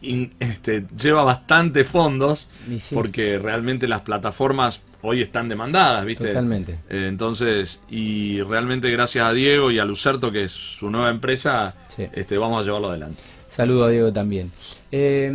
in- 0.00 0.32
este, 0.40 0.86
lleva 0.98 1.22
bastante 1.22 1.84
fondos, 1.84 2.48
sí. 2.78 2.94
porque 2.94 3.38
realmente 3.38 3.86
las 3.86 4.00
plataformas 4.00 4.80
hoy 5.02 5.20
están 5.20 5.48
demandadas, 5.48 6.04
¿viste? 6.06 6.28
Totalmente. 6.28 6.78
Eh, 6.88 7.06
entonces, 7.08 7.80
y 7.90 8.40
realmente 8.42 8.90
gracias 8.90 9.26
a 9.26 9.32
Diego 9.34 9.70
y 9.70 9.78
a 9.78 9.84
Lucerto, 9.84 10.32
que 10.32 10.44
es 10.44 10.52
su 10.52 10.88
nueva 10.90 11.10
empresa, 11.10 11.74
Sí. 11.94 12.06
este, 12.14 12.38
vamos 12.38 12.62
a 12.62 12.64
llevarlo 12.64 12.88
adelante. 12.88 13.22
Saludo 13.48 13.84
a 13.84 13.90
Diego 13.90 14.12
también. 14.14 14.50
Eh, 14.90 15.30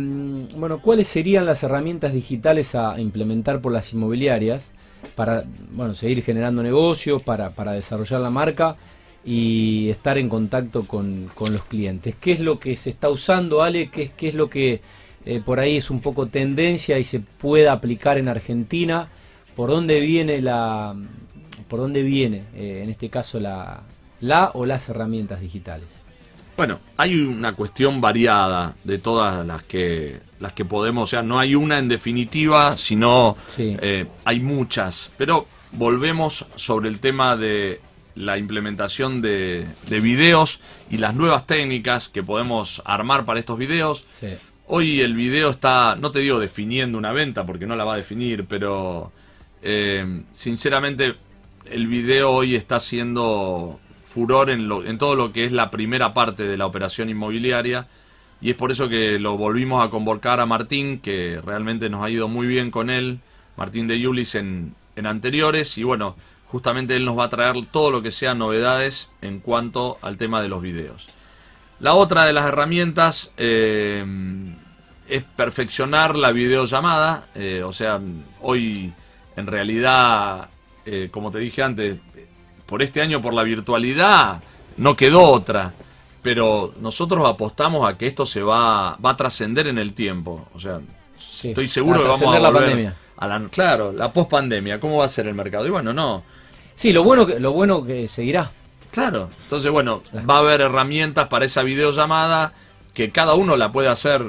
bueno, 0.56 0.80
¿cuáles 0.82 1.06
serían 1.06 1.46
las 1.46 1.62
herramientas 1.62 2.12
digitales 2.12 2.74
a 2.74 2.98
implementar 3.00 3.60
por 3.60 3.72
las 3.72 3.92
inmobiliarias 3.92 4.72
para 5.14 5.44
bueno, 5.72 5.94
seguir 5.94 6.22
generando 6.22 6.62
negocios, 6.62 7.22
para, 7.22 7.50
para 7.50 7.72
desarrollar 7.72 8.20
la 8.20 8.30
marca 8.30 8.76
y 9.24 9.88
estar 9.90 10.16
en 10.18 10.28
contacto 10.28 10.86
con, 10.86 11.30
con 11.34 11.52
los 11.52 11.64
clientes? 11.64 12.14
¿Qué 12.20 12.32
es 12.32 12.40
lo 12.40 12.58
que 12.58 12.76
se 12.76 12.90
está 12.90 13.10
usando, 13.10 13.62
Ale? 13.62 13.90
¿Qué, 13.90 14.12
qué 14.16 14.28
es 14.28 14.34
lo 14.34 14.48
que 14.48 14.80
eh, 15.26 15.42
por 15.44 15.60
ahí 15.60 15.76
es 15.76 15.90
un 15.90 16.00
poco 16.00 16.26
tendencia 16.26 16.98
y 16.98 17.04
se 17.04 17.20
puede 17.20 17.68
aplicar 17.68 18.18
en 18.18 18.28
Argentina? 18.28 19.08
¿Por 19.56 19.70
dónde 19.70 20.00
viene 20.00 20.40
la, 20.40 20.94
por 21.68 21.80
dónde 21.80 22.02
viene, 22.02 22.44
eh, 22.54 22.80
en 22.82 22.90
este 22.90 23.08
caso, 23.10 23.38
la, 23.40 23.82
la 24.20 24.50
o 24.54 24.64
las 24.64 24.88
herramientas 24.88 25.40
digitales? 25.40 25.97
Bueno, 26.58 26.80
hay 26.96 27.14
una 27.20 27.52
cuestión 27.52 28.00
variada 28.00 28.74
de 28.82 28.98
todas 28.98 29.46
las 29.46 29.62
que 29.62 30.18
las 30.40 30.52
que 30.54 30.64
podemos, 30.64 31.04
o 31.04 31.06
sea, 31.06 31.22
no 31.22 31.38
hay 31.38 31.54
una 31.54 31.78
en 31.78 31.86
definitiva, 31.86 32.76
sino 32.76 33.36
Sí. 33.46 33.76
eh, 33.80 34.06
hay 34.24 34.40
muchas. 34.40 35.10
Pero 35.16 35.46
volvemos 35.70 36.46
sobre 36.56 36.88
el 36.88 36.98
tema 36.98 37.36
de 37.36 37.80
la 38.16 38.38
implementación 38.38 39.22
de, 39.22 39.66
de 39.88 40.00
videos 40.00 40.58
y 40.90 40.96
las 40.98 41.14
nuevas 41.14 41.46
técnicas 41.46 42.08
que 42.08 42.24
podemos 42.24 42.82
armar 42.84 43.24
para 43.24 43.38
estos 43.38 43.56
videos. 43.56 44.04
Sí. 44.10 44.26
Hoy 44.66 45.00
el 45.00 45.14
video 45.14 45.50
está, 45.50 45.94
no 45.94 46.10
te 46.10 46.18
digo 46.18 46.40
definiendo 46.40 46.98
una 46.98 47.12
venta, 47.12 47.46
porque 47.46 47.66
no 47.66 47.76
la 47.76 47.84
va 47.84 47.94
a 47.94 47.98
definir, 47.98 48.46
pero 48.46 49.12
eh, 49.62 50.22
sinceramente 50.32 51.14
el 51.70 51.86
video 51.86 52.32
hoy 52.32 52.56
está 52.56 52.76
haciendo 52.76 53.78
en, 54.48 54.68
lo- 54.68 54.84
en 54.84 54.98
todo 54.98 55.14
lo 55.14 55.32
que 55.32 55.44
es 55.44 55.52
la 55.52 55.70
primera 55.70 56.12
parte 56.14 56.44
de 56.46 56.56
la 56.56 56.66
operación 56.66 57.08
inmobiliaria. 57.08 57.86
Y 58.40 58.50
es 58.50 58.56
por 58.56 58.70
eso 58.70 58.88
que 58.88 59.18
lo 59.18 59.36
volvimos 59.36 59.84
a 59.84 59.90
convocar 59.90 60.40
a 60.40 60.46
Martín, 60.46 61.00
que 61.00 61.40
realmente 61.44 61.88
nos 61.90 62.04
ha 62.04 62.10
ido 62.10 62.28
muy 62.28 62.46
bien 62.46 62.70
con 62.70 62.88
él, 62.90 63.18
Martín 63.56 63.86
de 63.88 63.98
Yulis 63.98 64.34
en, 64.34 64.74
anteriores. 65.04 65.76
Y 65.78 65.82
bueno, 65.84 66.16
justamente 66.46 66.94
él 66.96 67.04
nos 67.04 67.18
va 67.18 67.24
a 67.24 67.30
traer 67.30 67.54
todo 67.70 67.90
lo 67.90 68.02
que 68.02 68.10
sean 68.10 68.38
novedades 68.38 69.08
en 69.22 69.40
cuanto 69.40 69.98
al 70.02 70.16
tema 70.16 70.40
de 70.42 70.48
los 70.48 70.62
videos. 70.62 71.08
La 71.80 71.94
otra 71.94 72.24
de 72.24 72.32
las 72.32 72.46
herramientas 72.46 73.30
eh, 73.36 74.04
es 75.08 75.24
perfeccionar 75.36 76.16
la 76.16 76.32
videollamada. 76.32 77.26
eh, 77.34 77.62
o 77.64 77.72
sea, 77.72 78.00
hoy 78.40 78.92
en 79.36 79.46
realidad, 79.46 80.48
eh, 80.86 81.08
como 81.10 81.30
te 81.30 81.38
dije 81.38 81.62
antes, 81.62 81.98
por 82.68 82.82
este 82.82 83.00
año, 83.00 83.22
por 83.22 83.32
la 83.32 83.42
virtualidad, 83.42 84.42
no 84.76 84.94
quedó 84.94 85.22
otra. 85.22 85.72
Pero 86.20 86.74
nosotros 86.80 87.26
apostamos 87.26 87.88
a 87.88 87.96
que 87.96 88.06
esto 88.06 88.26
se 88.26 88.42
va, 88.42 88.96
va 88.96 89.10
a 89.10 89.16
trascender 89.16 89.66
en 89.68 89.78
el 89.78 89.94
tiempo. 89.94 90.46
O 90.54 90.60
sea, 90.60 90.80
Sí, 91.16 91.48
estoy 91.48 91.68
seguro 91.68 92.02
que 92.02 92.08
vamos 92.08 92.34
a 92.34 92.38
la 92.38 92.52
pandemia. 92.52 92.94
a 93.16 93.26
la, 93.26 93.48
claro, 93.48 93.92
la 93.92 94.12
pospandemia. 94.12 94.78
¿Cómo 94.78 94.98
va 94.98 95.06
a 95.06 95.08
ser 95.08 95.26
el 95.26 95.34
mercado? 95.34 95.66
Y 95.66 95.70
bueno, 95.70 95.92
no. 95.92 96.22
Sí, 96.74 96.92
lo 96.92 97.02
bueno 97.02 97.26
que, 97.26 97.40
lo 97.40 97.52
bueno 97.52 97.84
que 97.84 98.06
seguirá. 98.06 98.50
Claro, 98.90 99.30
entonces 99.44 99.70
bueno, 99.70 100.02
va 100.28 100.36
a 100.36 100.38
haber 100.40 100.60
herramientas 100.60 101.28
para 101.28 101.44
esa 101.44 101.62
videollamada 101.62 102.52
que 102.94 103.10
cada 103.10 103.34
uno 103.34 103.56
la 103.56 103.72
puede 103.72 103.88
hacer 103.88 104.22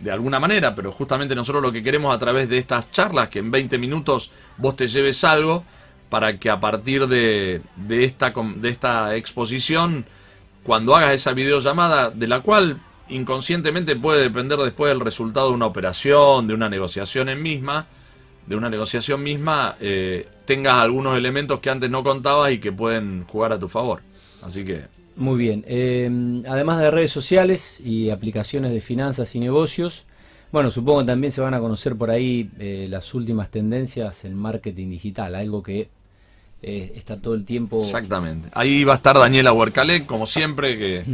de 0.00 0.10
alguna 0.10 0.38
manera, 0.40 0.74
pero 0.74 0.92
justamente 0.92 1.34
nosotros 1.34 1.62
lo 1.62 1.72
que 1.72 1.82
queremos 1.82 2.14
a 2.14 2.18
través 2.18 2.48
de 2.48 2.58
estas 2.58 2.90
charlas, 2.92 3.28
que 3.28 3.38
en 3.38 3.50
20 3.50 3.78
minutos 3.78 4.30
vos 4.56 4.76
te 4.76 4.86
lleves 4.88 5.24
algo, 5.24 5.64
para 6.14 6.38
que 6.38 6.48
a 6.48 6.60
partir 6.60 7.08
de, 7.08 7.60
de 7.74 8.04
esta, 8.04 8.32
de 8.54 8.68
esta 8.68 9.16
exposición, 9.16 10.04
cuando 10.62 10.94
hagas 10.94 11.12
esa 11.12 11.32
videollamada, 11.32 12.12
de 12.12 12.28
la 12.28 12.38
cual 12.38 12.78
inconscientemente 13.08 13.96
puede 13.96 14.22
depender 14.22 14.56
después 14.60 14.92
del 14.92 15.00
resultado 15.00 15.48
de 15.48 15.54
una 15.54 15.66
operación, 15.66 16.46
de 16.46 16.54
una 16.54 16.68
negociación 16.68 17.30
en 17.30 17.42
misma, 17.42 17.88
de 18.46 18.54
una 18.54 18.70
negociación 18.70 19.24
misma, 19.24 19.74
eh, 19.80 20.28
tengas 20.44 20.76
algunos 20.76 21.18
elementos 21.18 21.58
que 21.58 21.70
antes 21.70 21.90
no 21.90 22.04
contabas 22.04 22.52
y 22.52 22.58
que 22.58 22.70
pueden 22.70 23.24
jugar 23.24 23.52
a 23.52 23.58
tu 23.58 23.68
favor. 23.68 24.00
Así 24.40 24.64
que, 24.64 24.82
Muy 25.16 25.36
bien. 25.36 25.64
Eh, 25.66 26.44
además 26.46 26.78
de 26.78 26.92
redes 26.92 27.10
sociales 27.10 27.80
y 27.84 28.10
aplicaciones 28.10 28.70
de 28.70 28.80
finanzas 28.80 29.34
y 29.34 29.40
negocios, 29.40 30.06
bueno, 30.52 30.70
supongo 30.70 31.00
que 31.00 31.06
también 31.06 31.32
se 31.32 31.40
van 31.40 31.54
a 31.54 31.58
conocer 31.58 31.96
por 31.96 32.12
ahí 32.12 32.48
eh, 32.60 32.86
las 32.88 33.12
últimas 33.14 33.50
tendencias 33.50 34.24
en 34.24 34.36
marketing 34.36 34.90
digital, 34.90 35.34
algo 35.34 35.60
que 35.60 35.88
eh, 36.66 36.92
está 36.96 37.20
todo 37.20 37.34
el 37.34 37.44
tiempo. 37.44 37.80
exactamente. 37.82 38.48
Ahí 38.54 38.84
va 38.84 38.94
a 38.94 38.96
estar 38.96 39.16
Daniela 39.18 39.52
Huercalec, 39.52 40.06
como 40.06 40.26
siempre, 40.26 40.78
que 40.78 41.04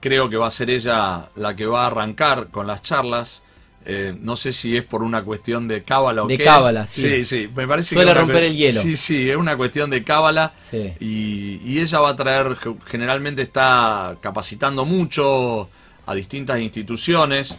creo 0.00 0.28
que 0.28 0.36
va 0.36 0.46
a 0.48 0.50
ser 0.50 0.70
ella 0.70 1.28
la 1.36 1.54
que 1.56 1.66
va 1.66 1.84
a 1.84 1.86
arrancar 1.88 2.48
con 2.50 2.66
las 2.66 2.82
charlas. 2.82 3.40
Eh, 3.86 4.16
no 4.18 4.34
sé 4.36 4.54
si 4.54 4.74
es 4.78 4.82
por 4.82 5.02
una 5.02 5.22
cuestión 5.22 5.68
de 5.68 5.82
cábala 5.82 6.22
o 6.24 6.26
De 6.26 6.38
qué. 6.38 6.44
cábala, 6.44 6.86
sí. 6.86 7.02
Sí, 7.02 7.24
sí, 7.24 7.50
me 7.54 7.68
parece 7.68 7.94
Suele 7.94 8.12
que 8.14 8.18
romper 8.18 8.44
el 8.44 8.56
hielo. 8.56 8.80
Sí, 8.80 8.96
sí, 8.96 9.28
es 9.28 9.36
una 9.36 9.58
cuestión 9.58 9.90
de 9.90 10.02
cábala. 10.02 10.54
Sí. 10.58 10.94
Y, 11.00 11.60
y 11.62 11.80
ella 11.80 12.00
va 12.00 12.10
a 12.10 12.16
traer, 12.16 12.56
ge- 12.56 12.74
generalmente 12.86 13.42
está 13.42 14.16
capacitando 14.22 14.86
mucho 14.86 15.68
a 16.06 16.14
distintas 16.14 16.60
instituciones 16.60 17.54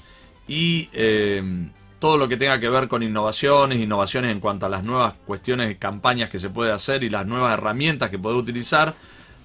y 0.47 0.89
eh, 0.93 1.43
todo 2.05 2.17
lo 2.19 2.27
que 2.29 2.37
tenga 2.37 2.59
que 2.59 2.69
ver 2.69 2.87
con 2.87 3.01
innovaciones, 3.01 3.79
innovaciones 3.81 4.31
en 4.31 4.39
cuanto 4.39 4.67
a 4.67 4.69
las 4.69 4.83
nuevas 4.83 5.15
cuestiones 5.25 5.67
de 5.69 5.77
campañas 5.77 6.29
que 6.29 6.37
se 6.37 6.51
puede 6.51 6.71
hacer 6.71 7.03
y 7.03 7.09
las 7.09 7.25
nuevas 7.25 7.51
herramientas 7.53 8.11
que 8.11 8.19
puede 8.19 8.35
utilizar, 8.37 8.93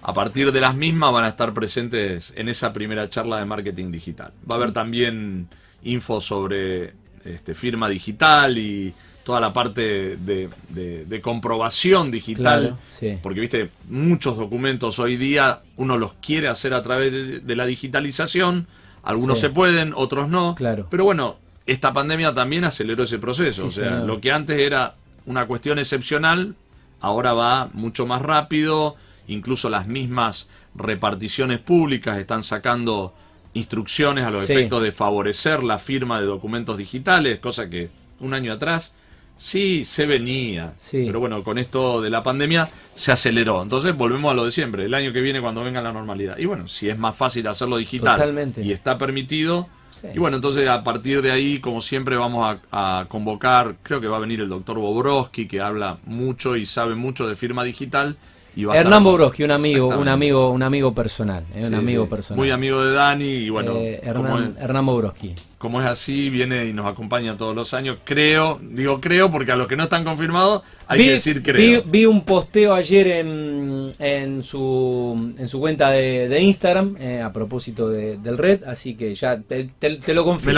a 0.03 0.13
partir 0.13 0.53
de 0.53 0.61
las 0.61 0.75
mismas 0.75 1.11
van 1.11 1.25
a 1.25 1.29
estar 1.29 1.55
presentes 1.55 2.35
en 2.37 2.51
esa 2.51 2.71
primera 2.75 3.09
charla 3.09 3.39
de 3.39 3.47
marketing 3.47 3.91
digital. 3.91 4.33
Va 4.47 4.57
a 4.57 4.59
haber 4.59 4.73
también 4.73 5.49
info 5.85 6.21
sobre 6.21 6.93
este, 7.25 7.55
firma 7.55 7.89
digital 7.89 8.59
y 8.59 8.93
toda 9.25 9.41
la 9.41 9.55
parte 9.55 10.17
de, 10.19 10.51
de- 10.69 11.07
de 11.07 11.21
comprobación 11.23 12.11
digital. 12.11 12.61
Claro, 12.61 12.79
sí. 12.91 13.19
Porque, 13.23 13.41
viste, 13.41 13.71
muchos 13.89 14.37
documentos 14.37 14.99
hoy 14.99 15.17
día 15.17 15.61
uno 15.79 15.97
los 15.97 16.13
quiere 16.15 16.49
hacer 16.49 16.75
a 16.75 16.83
través 16.83 17.11
de, 17.11 17.41
de 17.41 17.57
la 17.57 17.65
digitalización. 17.65 18.67
Algunos 19.03 19.39
Sí. 19.39 19.47
se 19.47 19.51
pueden, 19.51 19.95
otros 19.97 20.29
no. 20.29 20.55
Claro. 20.57 20.87
Pero 20.91 21.05
bueno, 21.05 21.39
esta 21.73 21.93
pandemia 21.93 22.35
también 22.35 22.65
aceleró 22.65 23.05
ese 23.05 23.19
proceso. 23.19 23.63
Sí, 23.63 23.67
o 23.67 23.71
sea, 23.71 23.91
señor. 23.91 24.07
lo 24.07 24.21
que 24.21 24.33
antes 24.33 24.59
era 24.59 24.95
una 25.27 25.47
cuestión 25.47 25.79
excepcional, 25.79 26.55
ahora 27.01 27.33
va 27.33 27.71
mucho 27.73 28.07
más 28.07 28.23
rápido. 28.23 28.97
Incluso 29.29 29.69
las 29.71 29.87
mismas 29.87 30.49
reparticiones 30.75 31.59
públicas 31.61 32.19
están 32.19 32.43
sacando 32.43 33.15
instrucciones 33.55 34.25
a 34.25 34.31
los 34.31 34.45
Sí. 34.47 34.53
efectos 34.53 34.83
de 34.83 34.93
favorecer 34.93 35.63
la 35.63 35.79
firma 35.79 36.21
de 36.21 36.27
documentos 36.27 36.77
digitales, 36.77 37.39
cosa 37.39 37.69
que 37.71 37.91
un 38.21 38.35
año 38.35 38.53
atrás 38.53 38.93
sí 39.37 39.85
se 39.85 40.07
venía. 40.07 40.75
Sí. 40.77 41.05
Pero 41.07 41.21
bueno, 41.21 41.43
con 41.45 41.59
esto 41.59 42.03
de 42.03 42.11
la 42.11 42.23
pandemia 42.23 42.69
se 42.95 43.13
aceleró. 43.13 43.63
Entonces 43.63 43.97
volvemos 43.97 44.31
a 44.31 44.35
lo 44.35 44.45
de 44.45 44.53
siempre, 44.53 44.85
el 44.85 44.95
año 44.95 45.13
que 45.13 45.21
viene 45.21 45.41
cuando 45.41 45.63
venga 45.65 45.81
la 45.81 45.93
normalidad. 45.93 46.37
Y 46.39 46.45
bueno, 46.47 46.67
si 46.69 46.89
es 46.91 46.99
más 46.99 47.15
fácil 47.17 47.47
hacerlo 47.47 47.77
digital 47.77 48.17
Totalmente. 48.17 48.63
y 48.63 48.73
está 48.73 48.99
permitido. 48.99 49.69
Sí, 49.91 50.07
y 50.15 50.19
bueno, 50.19 50.37
entonces 50.37 50.69
a 50.69 50.83
partir 50.83 51.21
de 51.23 51.31
ahí, 51.31 51.59
como 51.61 51.81
siempre, 51.83 52.17
vamos 52.17 52.59
a, 52.73 53.01
a 53.01 53.05
convocar, 53.07 53.77
creo 53.83 54.01
que 54.01 54.09
va 54.09 54.17
a 54.17 54.21
venir 54.21 54.41
el 54.41 54.49
doctor 54.49 54.79
Bobrowski, 54.79 55.47
que 55.47 55.61
habla 55.61 55.99
mucho 56.07 56.57
y 56.57 56.65
sabe 56.67 56.95
mucho 56.95 57.27
de 57.27 57.37
firma 57.37 57.65
digital, 57.65 58.17
Y 58.57 58.65
va 58.65 58.77
Hernán 58.77 59.05
Bobrovsky, 59.05 59.45
un 59.45 59.51
amigo, 59.53 59.89
un 59.89 60.09
amigo, 60.09 60.51
un 60.51 60.63
amigo 60.63 60.93
personal, 60.95 61.45
eh, 61.55 61.67
un 61.67 61.75
amigo 61.75 62.05
sí. 62.05 62.11
personal. 62.11 62.39
Muy 62.39 62.51
amigo 62.51 62.83
de 62.85 62.93
Dani 62.93 63.25
y 63.25 63.51
bueno, 63.51 63.73
Eh, 63.77 64.01
Hernán, 64.03 64.57
Hernán 64.59 64.87
Bobrovsky. 64.87 65.35
Como 65.61 65.79
es 65.83 65.87
así, 65.87 66.31
viene 66.31 66.65
y 66.65 66.73
nos 66.73 66.87
acompaña 66.87 67.37
todos 67.37 67.55
los 67.55 67.75
años. 67.75 67.99
Creo, 68.05 68.59
digo 68.63 68.99
creo 68.99 69.31
porque 69.31 69.53
a 69.53 69.57
los 69.57 69.69
que 69.69 69.77
no 69.77 69.83
están 69.83 70.05
confirmados 70.05 70.63
hay 70.87 71.01
vi, 71.01 71.05
que 71.05 71.11
decir 71.13 71.41
vi- 71.41 71.53
creo. 71.53 71.83
vi 71.85 72.07
un 72.07 72.25
posteo 72.25 72.73
ayer 72.73 73.07
en, 73.09 73.93
en 73.99 74.43
su 74.43 75.35
en 75.37 75.47
su 75.49 75.61
cuenta 75.61 75.91
de, 75.91 76.31
de 76.31 76.41
Instagram 76.41 76.97
eh, 76.99 77.21
a 77.21 77.31
propósito 77.31 77.91
de- 77.91 78.17
del 78.17 78.39
red, 78.39 78.65
así 78.65 78.95
que 78.95 79.15
ya 79.15 79.37
te, 79.39 79.69
te- 79.79 79.97
te 79.97 80.15
lo 80.15 80.25
confirmo. 80.25 80.51
Te, 80.51 80.55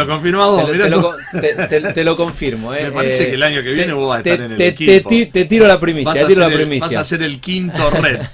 lo- 0.88 1.14
te 1.66 1.80
lo 1.80 1.92
te- 1.92 2.04
lo 2.04 2.16
confirmo. 2.16 2.72
eh. 2.72 2.84
Me 2.84 2.92
parece 2.92 3.24
Eh, 3.24 3.26
que 3.30 3.34
el 3.34 3.42
año 3.42 3.60
que 3.64 3.72
viene 3.72 3.92
vos 3.94 4.08
vas 4.08 4.18
a 4.18 4.30
estar 4.30 4.40
en 4.46 4.52
el 4.52 4.56
te- 4.56 4.68
equipo. 4.68 5.08
te- 5.08 5.26
te 5.26 5.44
tiro 5.46 5.66
la 5.66 5.80
primicia, 5.80 6.12
Vas 6.12 6.22
a, 6.22 6.26
tiro 6.28 6.40
la 6.42 6.46
el, 6.46 6.54
primicia. 6.54 6.86
vas 6.86 6.96
a 6.96 7.04
ser 7.04 7.24
el 7.24 7.40
quinto 7.40 7.90
red. 7.90 8.20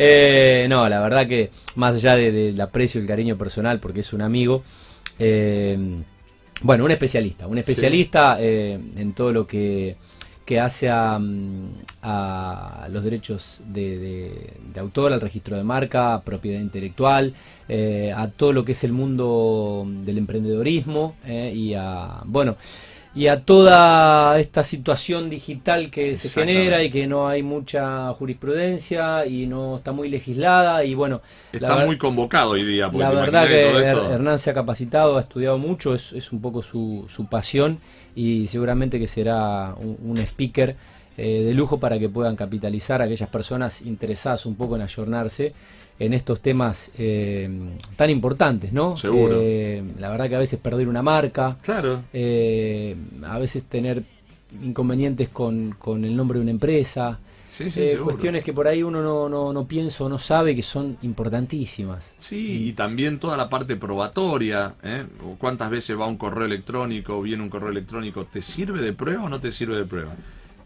Eh, 0.00 0.66
no, 0.68 0.88
la 0.88 1.00
verdad 1.00 1.26
que 1.26 1.50
más 1.74 1.96
allá 1.96 2.14
de- 2.14 2.30
del 2.30 2.60
aprecio 2.60 3.00
y 3.00 3.02
el 3.02 3.08
cariño 3.08 3.36
personal, 3.36 3.80
porque 3.80 3.98
es 4.00 4.12
un 4.12 4.22
amigo, 4.22 4.62
eh, 5.18 5.78
bueno, 6.62 6.84
un 6.84 6.90
especialista, 6.90 7.46
un 7.46 7.58
especialista 7.58 8.36
eh, 8.40 8.78
en 8.96 9.12
todo 9.12 9.32
lo 9.32 9.46
que, 9.46 9.96
que 10.44 10.58
hace 10.60 10.88
a, 10.88 11.18
a 12.02 12.88
los 12.90 13.04
derechos 13.04 13.60
de, 13.66 13.98
de- 13.98 14.52
de 14.74 14.80
autor, 14.80 15.12
al 15.12 15.20
registro 15.20 15.56
de 15.56 15.64
marca, 15.64 16.20
propiedad 16.24 16.60
intelectual, 16.60 17.34
eh, 17.68 18.12
a 18.16 18.28
todo 18.28 18.52
lo 18.52 18.64
que 18.64 18.72
es 18.72 18.84
el 18.84 18.92
mundo 18.92 19.86
del 20.04 20.18
emprendedorismo 20.18 21.16
eh, 21.26 21.52
y 21.54 21.74
a, 21.74 22.20
bueno, 22.24 22.56
y 23.18 23.26
a 23.26 23.40
toda 23.44 24.38
esta 24.38 24.62
situación 24.62 25.28
digital 25.28 25.90
que 25.90 26.14
se 26.14 26.28
genera 26.28 26.84
y 26.84 26.90
que 26.90 27.06
no 27.08 27.26
hay 27.26 27.42
mucha 27.42 28.12
jurisprudencia 28.14 29.26
y 29.26 29.46
no 29.46 29.76
está 29.76 29.90
muy 29.92 30.08
legislada 30.08 30.84
y 30.84 30.94
bueno, 30.94 31.20
Está 31.52 31.76
la 31.80 31.86
muy 31.86 31.98
convocado 31.98 32.50
hoy 32.52 32.64
día. 32.64 32.88
porque 32.90 33.04
la 33.04 33.10
verdad 33.20 33.48
que 33.48 33.64
todo 33.70 33.80
esto- 33.80 34.12
Hernán 34.12 34.38
se 34.38 34.50
ha 34.50 34.54
capacitado, 34.54 35.16
ha 35.16 35.20
estudiado 35.20 35.58
mucho, 35.58 35.94
es, 35.94 36.12
es 36.12 36.30
un 36.32 36.40
poco 36.40 36.62
su, 36.62 37.06
su 37.08 37.26
pasión 37.26 37.78
y 38.14 38.46
seguramente 38.46 38.98
que 39.00 39.06
será 39.08 39.74
un, 39.76 39.96
un 40.04 40.18
speaker 40.18 40.76
eh, 41.16 41.42
de 41.44 41.54
lujo 41.54 41.80
para 41.80 41.98
que 41.98 42.08
puedan 42.08 42.36
capitalizar 42.36 43.02
a 43.02 43.06
aquellas 43.06 43.28
personas 43.28 43.82
interesadas 43.82 44.46
un 44.46 44.54
poco 44.54 44.76
en 44.76 44.82
ayornarse 44.82 45.52
en 45.98 46.12
estos 46.14 46.40
temas 46.40 46.90
eh, 46.98 47.48
tan 47.96 48.10
importantes, 48.10 48.72
¿no? 48.72 48.96
Seguro. 48.96 49.36
Eh, 49.40 49.82
la 49.98 50.10
verdad 50.10 50.28
que 50.28 50.36
a 50.36 50.38
veces 50.38 50.58
perder 50.60 50.88
una 50.88 51.02
marca, 51.02 51.56
Claro. 51.62 52.02
eh, 52.12 52.94
a 53.24 53.38
veces 53.38 53.64
tener 53.64 54.02
inconvenientes 54.62 55.28
con, 55.28 55.74
con 55.78 56.04
el 56.04 56.16
nombre 56.16 56.38
de 56.38 56.42
una 56.42 56.50
empresa, 56.52 57.18
Sí, 57.50 57.70
sí, 57.70 57.80
eh, 57.80 57.98
cuestiones 58.04 58.44
que 58.44 58.52
por 58.52 58.68
ahí 58.68 58.82
uno 58.84 59.02
no, 59.02 59.28
no, 59.28 59.52
no 59.52 59.66
piensa 59.66 60.04
o 60.04 60.08
no 60.08 60.18
sabe 60.18 60.54
que 60.54 60.62
son 60.62 60.96
importantísimas. 61.02 62.14
Sí, 62.18 62.68
y 62.68 62.72
también 62.72 63.18
toda 63.18 63.36
la 63.36 63.48
parte 63.48 63.74
probatoria. 63.74 64.74
¿eh? 64.82 65.04
O 65.24 65.34
¿Cuántas 65.36 65.68
veces 65.70 65.98
va 65.98 66.06
un 66.06 66.18
correo 66.18 66.44
electrónico, 66.44 67.20
viene 67.20 67.42
un 67.42 67.48
correo 67.48 67.70
electrónico? 67.70 68.26
¿Te 68.26 68.42
sirve 68.42 68.80
de 68.80 68.92
prueba 68.92 69.24
o 69.24 69.28
no 69.28 69.40
te 69.40 69.50
sirve 69.50 69.76
de 69.76 69.86
prueba? 69.86 70.14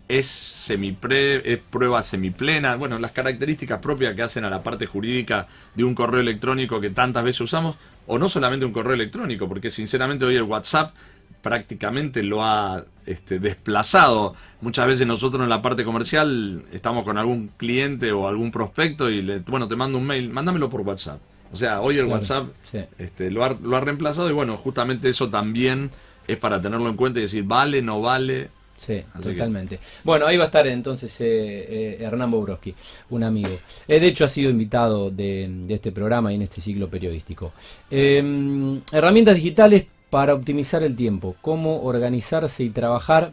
¿Es, 0.08 0.26
semipre, 0.26 1.52
es 1.52 1.58
prueba 1.58 2.02
semiplena? 2.02 2.76
Bueno, 2.76 2.98
las 2.98 3.12
características 3.12 3.80
propias 3.80 4.14
que 4.14 4.22
hacen 4.22 4.44
a 4.44 4.50
la 4.50 4.62
parte 4.62 4.84
jurídica 4.86 5.46
de 5.74 5.84
un 5.84 5.94
correo 5.94 6.20
electrónico 6.20 6.80
que 6.80 6.90
tantas 6.90 7.24
veces 7.24 7.40
usamos, 7.42 7.76
o 8.06 8.18
no 8.18 8.28
solamente 8.28 8.66
un 8.66 8.72
correo 8.72 8.94
electrónico, 8.94 9.48
porque 9.48 9.70
sinceramente 9.70 10.24
hoy 10.26 10.36
el 10.36 10.42
WhatsApp 10.42 10.94
prácticamente 11.40 12.22
lo 12.22 12.42
ha 12.44 12.84
este, 13.06 13.38
desplazado. 13.38 14.34
Muchas 14.60 14.86
veces 14.86 15.06
nosotros 15.06 15.42
en 15.42 15.48
la 15.48 15.62
parte 15.62 15.84
comercial 15.84 16.64
estamos 16.72 17.04
con 17.04 17.18
algún 17.18 17.48
cliente 17.56 18.12
o 18.12 18.28
algún 18.28 18.50
prospecto 18.52 19.10
y 19.10 19.22
le, 19.22 19.38
bueno, 19.40 19.66
te 19.66 19.76
mando 19.76 19.98
un 19.98 20.06
mail, 20.06 20.30
mándamelo 20.30 20.68
por 20.70 20.82
WhatsApp. 20.82 21.20
O 21.52 21.56
sea, 21.56 21.80
hoy 21.80 21.98
el 21.98 22.06
Claro, 22.06 22.12
WhatsApp 22.14 22.48
sí. 22.62 22.78
este, 22.98 23.30
lo, 23.30 23.44
ha, 23.44 23.50
lo 23.60 23.76
ha 23.76 23.80
reemplazado 23.80 24.30
y 24.30 24.32
bueno, 24.32 24.56
justamente 24.56 25.08
eso 25.08 25.30
también 25.30 25.90
es 26.26 26.36
para 26.38 26.60
tenerlo 26.60 26.88
en 26.88 26.96
cuenta 26.96 27.18
y 27.18 27.22
decir, 27.22 27.44
vale, 27.44 27.82
no 27.82 28.00
vale. 28.00 28.50
Sí, 28.84 28.94
Así 29.14 29.22
que- 29.28 29.32
totalmente. 29.34 29.78
Bueno, 30.02 30.26
ahí 30.26 30.36
va 30.36 30.44
a 30.44 30.46
estar 30.46 30.66
entonces 30.66 31.20
eh, 31.20 31.26
eh, 31.26 31.98
Hernán 32.00 32.32
Bobrovsky, 32.32 32.74
un 33.10 33.22
amigo. 33.22 33.56
Eh, 33.86 34.00
de 34.00 34.06
hecho, 34.08 34.24
ha 34.24 34.28
sido 34.28 34.50
invitado 34.50 35.08
de, 35.10 35.46
de 35.48 35.74
este 35.74 35.92
programa 35.92 36.32
y 36.32 36.34
en 36.34 36.42
este 36.42 36.60
ciclo 36.60 36.88
periodístico. 36.88 37.52
Eh, 37.90 38.80
herramientas 38.92 39.36
digitales 39.36 39.84
para 40.10 40.34
optimizar 40.34 40.82
el 40.82 40.96
tiempo. 40.96 41.36
Cómo 41.40 41.82
organizarse 41.84 42.64
y 42.64 42.70
trabajar 42.70 43.32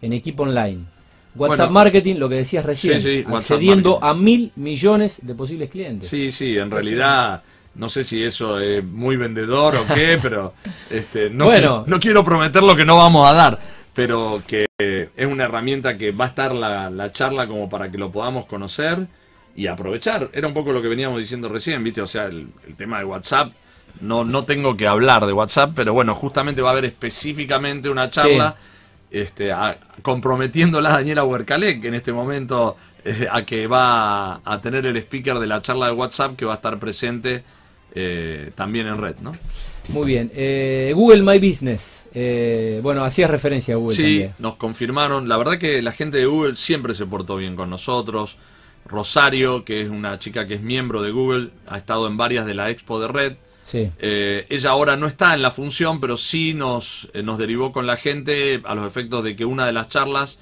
en 0.00 0.12
equipo 0.12 0.42
online. 0.42 0.80
WhatsApp 1.36 1.68
Bueno, 1.68 1.72
Marketing, 1.72 2.16
lo 2.16 2.28
que 2.28 2.34
decías 2.34 2.64
recién, 2.64 3.00
Sí, 3.00 3.22
sí, 3.22 3.24
accediendo 3.32 4.02
a 4.02 4.12
mil 4.14 4.50
millones 4.56 5.20
de 5.22 5.34
posibles 5.34 5.70
clientes. 5.70 6.08
Sí, 6.08 6.30
sí, 6.32 6.58
en 6.58 6.70
realidad 6.70 7.42
no 7.74 7.88
sé 7.88 8.04
si 8.04 8.22
eso 8.22 8.58
es 8.60 8.84
muy 8.84 9.16
vendedor 9.16 9.76
o 9.76 9.86
qué, 9.94 10.18
pero 10.22 10.52
este, 10.90 11.30
no, 11.30 11.46
Bueno. 11.46 11.84
no 11.86 11.98
quiero 12.00 12.22
prometer 12.22 12.62
lo 12.62 12.76
que 12.76 12.84
no 12.84 12.96
vamos 12.96 13.26
a 13.26 13.32
dar, 13.32 13.58
pero 13.94 14.42
que 14.46 14.66
es 14.78 15.26
una 15.26 15.44
herramienta 15.44 15.98
que 15.98 16.12
va 16.12 16.26
a 16.26 16.28
estar 16.28 16.54
la, 16.54 16.90
la 16.90 17.12
charla 17.12 17.46
como 17.46 17.68
para 17.68 17.90
que 17.90 17.98
lo 17.98 18.10
podamos 18.10 18.46
conocer 18.46 19.06
y 19.54 19.66
aprovechar. 19.66 20.30
Era 20.32 20.46
un 20.48 20.54
poco 20.54 20.72
lo 20.72 20.80
que 20.80 20.88
veníamos 20.88 21.18
diciendo 21.18 21.48
recién, 21.48 21.84
¿viste? 21.84 22.00
O 22.00 22.06
sea, 22.06 22.26
el, 22.26 22.48
el 22.66 22.74
tema 22.76 22.98
de 22.98 23.04
WhatsApp. 23.04 23.52
No, 24.00 24.24
no 24.24 24.44
tengo 24.44 24.74
que 24.76 24.86
hablar 24.86 25.26
de 25.26 25.34
WhatsApp, 25.34 25.72
pero 25.76 25.92
bueno, 25.92 26.14
justamente 26.14 26.62
va 26.62 26.70
a 26.70 26.72
haber 26.72 26.86
específicamente 26.86 27.90
una 27.90 28.08
charla 28.08 28.56
este, 29.10 29.52
a- 29.52 29.76
comprometiéndola 30.00 30.88
a 30.88 30.92
Daniela 30.94 31.24
Huercalec 31.24 31.84
en 31.84 31.92
este 31.94 32.10
momento 32.14 32.78
eh, 33.04 33.28
a 33.30 33.44
que 33.44 33.66
va 33.66 34.36
a, 34.36 34.40
a 34.42 34.60
tener 34.62 34.86
el 34.86 34.96
speaker 34.96 35.38
de 35.38 35.46
la 35.46 35.60
charla 35.60 35.88
de 35.88 35.92
WhatsApp 35.92 36.36
que 36.36 36.46
va 36.46 36.52
a 36.52 36.56
estar 36.56 36.78
presente 36.78 37.44
eh, 37.94 38.52
también 38.54 38.86
en 38.86 38.96
red, 38.96 39.16
¿no? 39.20 39.36
Muy 39.92 40.06
bien. 40.06 40.30
Eh, 40.34 40.92
Google 40.94 41.22
My 41.22 41.38
Business. 41.38 42.04
Eh, 42.14 42.80
bueno, 42.82 43.04
hacías 43.04 43.30
referencia 43.30 43.74
a 43.74 43.78
Google 43.78 43.96
Sí, 43.96 44.02
también. 44.02 44.34
nos 44.38 44.56
confirmaron. 44.56 45.28
La 45.28 45.36
verdad 45.36 45.58
que 45.58 45.80
la 45.82 45.92
gente 45.92 46.18
de 46.18 46.26
Google 46.26 46.56
siempre 46.56 46.94
se 46.94 47.06
portó 47.06 47.36
bien 47.36 47.56
con 47.56 47.70
nosotros. 47.70 48.36
Rosario, 48.84 49.64
que 49.64 49.80
es 49.82 49.88
una 49.88 50.18
chica 50.18 50.46
que 50.46 50.54
es 50.54 50.60
miembro 50.62 51.02
de 51.02 51.12
Google, 51.12 51.50
ha 51.68 51.78
estado 51.78 52.06
en 52.08 52.16
varias 52.16 52.46
de 52.46 52.54
la 52.54 52.68
expo 52.70 53.00
de 53.00 53.08
red. 53.08 53.32
Sí. 53.64 53.90
Eh, 54.00 54.44
ella 54.50 54.70
ahora 54.70 54.96
no 54.96 55.06
está 55.06 55.34
en 55.34 55.42
la 55.42 55.52
función, 55.52 56.00
pero 56.00 56.16
sí 56.16 56.52
nos, 56.52 57.08
eh, 57.14 57.22
nos 57.22 57.38
derivó 57.38 57.70
con 57.72 57.86
la 57.86 57.96
gente 57.96 58.60
a 58.64 58.74
los 58.74 58.86
efectos 58.86 59.22
de 59.22 59.36
que 59.36 59.44
una 59.44 59.66
de 59.66 59.72
las 59.72 59.88
charlas 59.88 60.38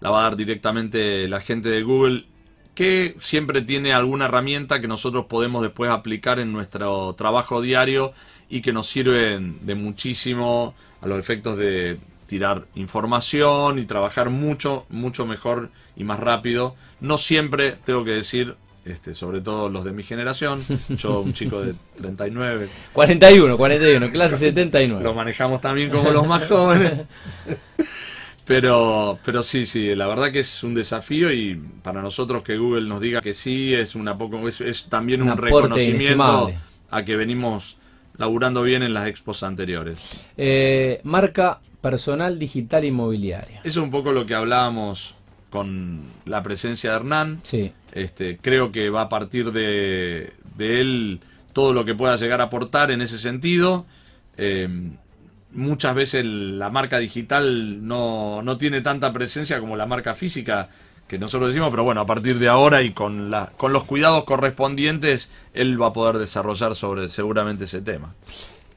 la 0.00 0.10
va 0.10 0.20
a 0.20 0.22
dar 0.24 0.36
directamente 0.36 1.26
la 1.28 1.40
gente 1.40 1.70
de 1.70 1.82
Google, 1.82 2.26
que 2.74 3.16
siempre 3.20 3.62
tiene 3.62 3.92
alguna 3.94 4.26
herramienta 4.26 4.80
que 4.80 4.86
nosotros 4.86 5.24
podemos 5.26 5.62
después 5.62 5.90
aplicar 5.90 6.38
en 6.38 6.52
nuestro 6.52 7.14
trabajo 7.14 7.60
diario 7.62 8.12
y 8.48 8.60
que 8.60 8.72
nos 8.72 8.88
sirven 8.88 9.58
de 9.62 9.74
muchísimo 9.74 10.74
a 11.00 11.06
los 11.06 11.18
efectos 11.18 11.56
de 11.58 11.98
tirar 12.26 12.66
información 12.74 13.78
y 13.78 13.86
trabajar 13.86 14.30
mucho, 14.30 14.86
mucho 14.90 15.26
mejor 15.26 15.70
y 15.96 16.04
más 16.04 16.20
rápido. 16.20 16.76
No 17.00 17.18
siempre, 17.18 17.76
tengo 17.84 18.04
que 18.04 18.12
decir, 18.12 18.54
este, 18.84 19.14
sobre 19.14 19.40
todo 19.40 19.68
los 19.68 19.84
de 19.84 19.92
mi 19.92 20.02
generación, 20.02 20.64
yo 20.96 21.20
un 21.20 21.32
chico 21.32 21.60
de 21.60 21.74
39, 21.96 22.68
41, 22.92 23.56
41, 23.56 24.10
clase 24.10 24.36
79. 24.36 25.02
lo 25.02 25.14
manejamos 25.14 25.60
también 25.60 25.90
como 25.90 26.10
los 26.10 26.26
más 26.26 26.46
jóvenes. 26.46 27.06
Pero, 28.44 29.18
pero 29.26 29.42
sí, 29.42 29.66
sí, 29.66 29.94
la 29.94 30.06
verdad 30.06 30.32
que 30.32 30.38
es 30.38 30.62
un 30.64 30.74
desafío 30.74 31.30
y 31.30 31.60
para 31.82 32.00
nosotros 32.00 32.42
que 32.42 32.56
Google 32.56 32.88
nos 32.88 32.98
diga 32.98 33.20
que 33.20 33.34
sí 33.34 33.74
es 33.74 33.94
una 33.94 34.16
poco 34.16 34.48
es, 34.48 34.62
es 34.62 34.86
también 34.86 35.20
Un 35.20 35.36
reconocimiento 35.36 36.02
inestimable. 36.02 36.58
a 36.90 37.04
que 37.04 37.16
venimos 37.16 37.76
laburando 38.18 38.62
bien 38.62 38.82
en 38.82 38.92
las 38.94 39.06
expos 39.08 39.42
anteriores. 39.42 40.24
Eh, 40.36 41.00
marca 41.04 41.60
personal 41.80 42.38
digital 42.38 42.84
inmobiliaria. 42.84 43.60
Eso 43.64 43.80
es 43.80 43.84
un 43.84 43.90
poco 43.90 44.12
lo 44.12 44.26
que 44.26 44.34
hablábamos 44.34 45.14
con 45.50 46.02
la 46.26 46.42
presencia 46.42 46.90
de 46.90 46.96
Hernán. 46.96 47.40
Sí, 47.44 47.72
Este, 47.92 48.36
creo 48.36 48.70
que 48.70 48.90
va 48.90 49.02
a 49.02 49.08
partir 49.08 49.52
de, 49.52 50.32
de 50.56 50.80
él 50.80 51.20
todo 51.52 51.72
lo 51.72 51.84
que 51.84 51.94
pueda 51.94 52.16
llegar 52.16 52.40
a 52.40 52.44
aportar 52.44 52.90
en 52.90 53.00
ese 53.00 53.18
sentido. 53.18 53.86
Eh, 54.36 54.68
muchas 55.52 55.94
veces 55.94 56.24
la 56.24 56.68
marca 56.70 56.98
digital 56.98 57.86
no, 57.86 58.42
no 58.42 58.58
tiene 58.58 58.80
tanta 58.82 59.12
presencia 59.12 59.58
como 59.60 59.76
la 59.76 59.86
marca 59.86 60.14
física 60.14 60.68
que 61.08 61.18
nosotros 61.18 61.48
decimos, 61.48 61.70
pero 61.70 61.82
bueno, 61.84 62.00
a 62.02 62.06
partir 62.06 62.38
de 62.38 62.48
ahora 62.48 62.82
y 62.82 62.90
con, 62.90 63.30
la, 63.30 63.50
con 63.56 63.72
los 63.72 63.84
cuidados 63.84 64.24
correspondientes, 64.24 65.28
él 65.54 65.80
va 65.80 65.88
a 65.88 65.92
poder 65.92 66.18
desarrollar 66.18 66.74
sobre 66.76 67.08
seguramente 67.08 67.64
ese 67.64 67.80
tema. 67.80 68.14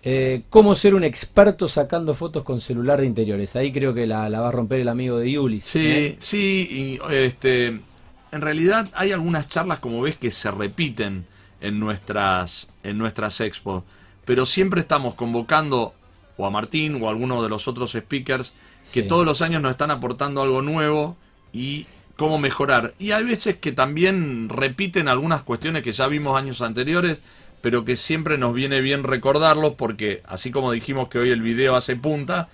Eh, 0.03 0.43
¿Cómo 0.49 0.73
ser 0.73 0.95
un 0.95 1.03
experto 1.03 1.67
sacando 1.67 2.15
fotos 2.15 2.43
con 2.43 2.59
celular 2.59 3.01
de 3.01 3.05
interiores? 3.05 3.55
Ahí 3.55 3.71
creo 3.71 3.93
que 3.93 4.07
la, 4.07 4.29
la 4.29 4.39
va 4.39 4.47
a 4.49 4.51
romper 4.51 4.79
el 4.79 4.89
amigo 4.89 5.17
de 5.19 5.31
Yulis. 5.31 5.63
Sí, 5.63 5.87
¿eh? 5.87 6.15
sí, 6.19 6.99
y 7.07 7.13
este, 7.13 7.67
en 7.67 8.41
realidad 8.41 8.89
hay 8.95 9.11
algunas 9.11 9.47
charlas, 9.49 9.77
como 9.79 10.01
ves, 10.01 10.17
que 10.17 10.31
se 10.31 10.49
repiten 10.49 11.25
en 11.59 11.79
nuestras, 11.79 12.67
en 12.81 12.97
nuestras 12.97 13.39
expos, 13.41 13.83
pero 14.25 14.45
siempre 14.47 14.81
estamos 14.81 15.13
convocando 15.13 15.93
o 16.37 16.47
a 16.47 16.49
Martín 16.49 16.97
o 17.03 17.07
a 17.07 17.11
alguno 17.11 17.43
de 17.43 17.49
los 17.49 17.67
otros 17.67 17.91
speakers 17.91 18.53
que 18.93 19.01
Sí. 19.03 19.07
todos 19.07 19.23
los 19.25 19.43
años 19.43 19.61
nos 19.61 19.71
están 19.71 19.91
aportando 19.91 20.41
algo 20.41 20.63
nuevo 20.63 21.15
y 21.53 21.85
cómo 22.21 22.37
mejorar. 22.37 22.93
Y 22.99 23.13
hay 23.13 23.23
veces 23.23 23.55
que 23.55 23.71
también 23.71 24.47
repiten 24.47 25.07
algunas 25.07 25.41
cuestiones 25.41 25.81
que 25.81 25.91
ya 25.91 26.05
vimos 26.05 26.37
años 26.39 26.61
anteriores, 26.61 27.17
pero 27.61 27.83
que 27.83 27.95
siempre 27.95 28.37
nos 28.37 28.53
viene 28.53 28.79
bien 28.79 29.03
recordarlos 29.03 29.73
porque 29.73 30.21
así 30.27 30.51
como 30.51 30.71
dijimos 30.71 31.09
que 31.09 31.17
hoy 31.17 31.31
el 31.31 31.41
video 31.41 31.75
hace 31.75 31.95
punta, 31.95 32.47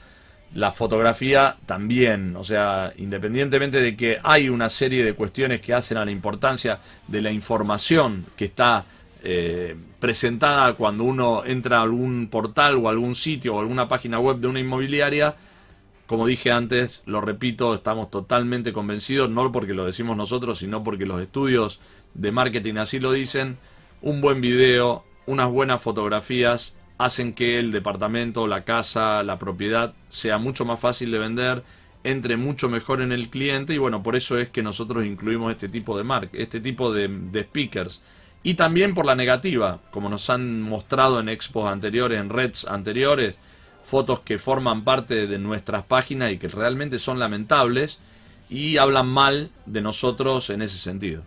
la 0.53 0.71
fotografía 0.71 1.57
también, 1.65 2.37
o 2.37 2.45
sea, 2.45 2.93
independientemente 2.95 3.81
de 3.81 3.97
que 3.97 4.19
hay 4.23 4.47
una 4.47 4.69
serie 4.69 5.03
de 5.03 5.11
cuestiones 5.11 5.59
que 5.59 5.73
hacen 5.73 5.97
a 5.97 6.05
la 6.05 6.11
importancia 6.11 6.79
de 7.09 7.21
la 7.21 7.33
información 7.33 8.25
que 8.37 8.45
está 8.45 8.85
eh, 9.21 9.75
presentada 9.99 10.75
cuando 10.75 11.03
uno 11.03 11.43
entra 11.45 11.79
a 11.79 11.81
algún 11.81 12.29
portal 12.31 12.75
o 12.75 12.87
algún 12.87 13.15
sitio 13.15 13.55
o 13.55 13.59
alguna 13.59 13.89
página 13.89 14.17
web 14.17 14.37
de 14.37 14.47
una 14.47 14.61
inmobiliaria, 14.61 15.35
como 16.07 16.25
dije 16.25 16.51
antes, 16.51 17.03
lo 17.05 17.21
repito, 17.21 17.75
estamos 17.75 18.09
totalmente 18.09 18.73
convencidos, 18.73 19.29
no 19.29 19.51
porque 19.51 19.73
lo 19.73 19.85
decimos 19.85 20.15
nosotros, 20.15 20.59
sino 20.59 20.83
porque 20.83 21.05
los 21.05 21.21
estudios 21.21 21.79
de 22.13 22.31
marketing 22.31 22.75
así 22.75 22.99
lo 22.99 23.11
dicen, 23.11 23.57
un 24.01 24.21
buen 24.21 24.39
video, 24.39 25.03
unas 25.25 25.51
buenas 25.51 25.81
fotografías 25.81 26.73
hacen 26.97 27.33
que 27.33 27.59
el 27.59 27.71
departamento, 27.71 28.47
la 28.47 28.63
casa, 28.63 29.21
la 29.21 29.37
propiedad 29.37 29.93
sea 30.09 30.37
mucho 30.37 30.65
más 30.65 30.79
fácil 30.79 31.11
de 31.11 31.19
vender, 31.19 31.63
entre 32.03 32.37
mucho 32.37 32.69
mejor 32.69 33.01
en 33.01 33.11
el 33.11 33.29
cliente 33.29 33.73
y 33.73 33.77
bueno, 33.77 34.01
por 34.01 34.15
eso 34.15 34.37
es 34.37 34.47
que 34.47 34.63
nosotros 34.63 35.05
incluimos 35.05 35.51
este 35.51 35.67
tipo 35.67 35.97
de 35.97 36.05
mark 36.05 36.29
este 36.33 36.61
tipo 36.61 36.93
de, 36.93 37.09
de 37.09 37.43
speakers. 37.43 38.01
Y 38.43 38.53
también 38.53 38.93
por 38.93 39.05
la 39.05 39.15
negativa, 39.15 39.81
como 39.91 40.09
nos 40.09 40.29
han 40.29 40.61
mostrado 40.61 41.19
en 41.19 41.27
expos 41.27 41.69
anteriores, 41.69 42.19
en 42.19 42.29
reds 42.29 42.65
anteriores, 42.65 43.37
fotos 43.87 44.19
que 44.19 44.37
forman 44.37 44.83
parte 44.83 45.27
de 45.27 45.39
nuestras 45.39 45.83
páginas 45.83 46.33
y 46.33 46.37
que 46.37 46.49
realmente 46.49 46.99
son 46.99 47.19
lamentables 47.19 47.99
y 48.49 48.75
hablan 48.75 49.07
mal 49.07 49.49
de 49.65 49.81
nosotros 49.81 50.49
en 50.49 50.61
ese 50.61 50.77
sentido. 50.77 51.21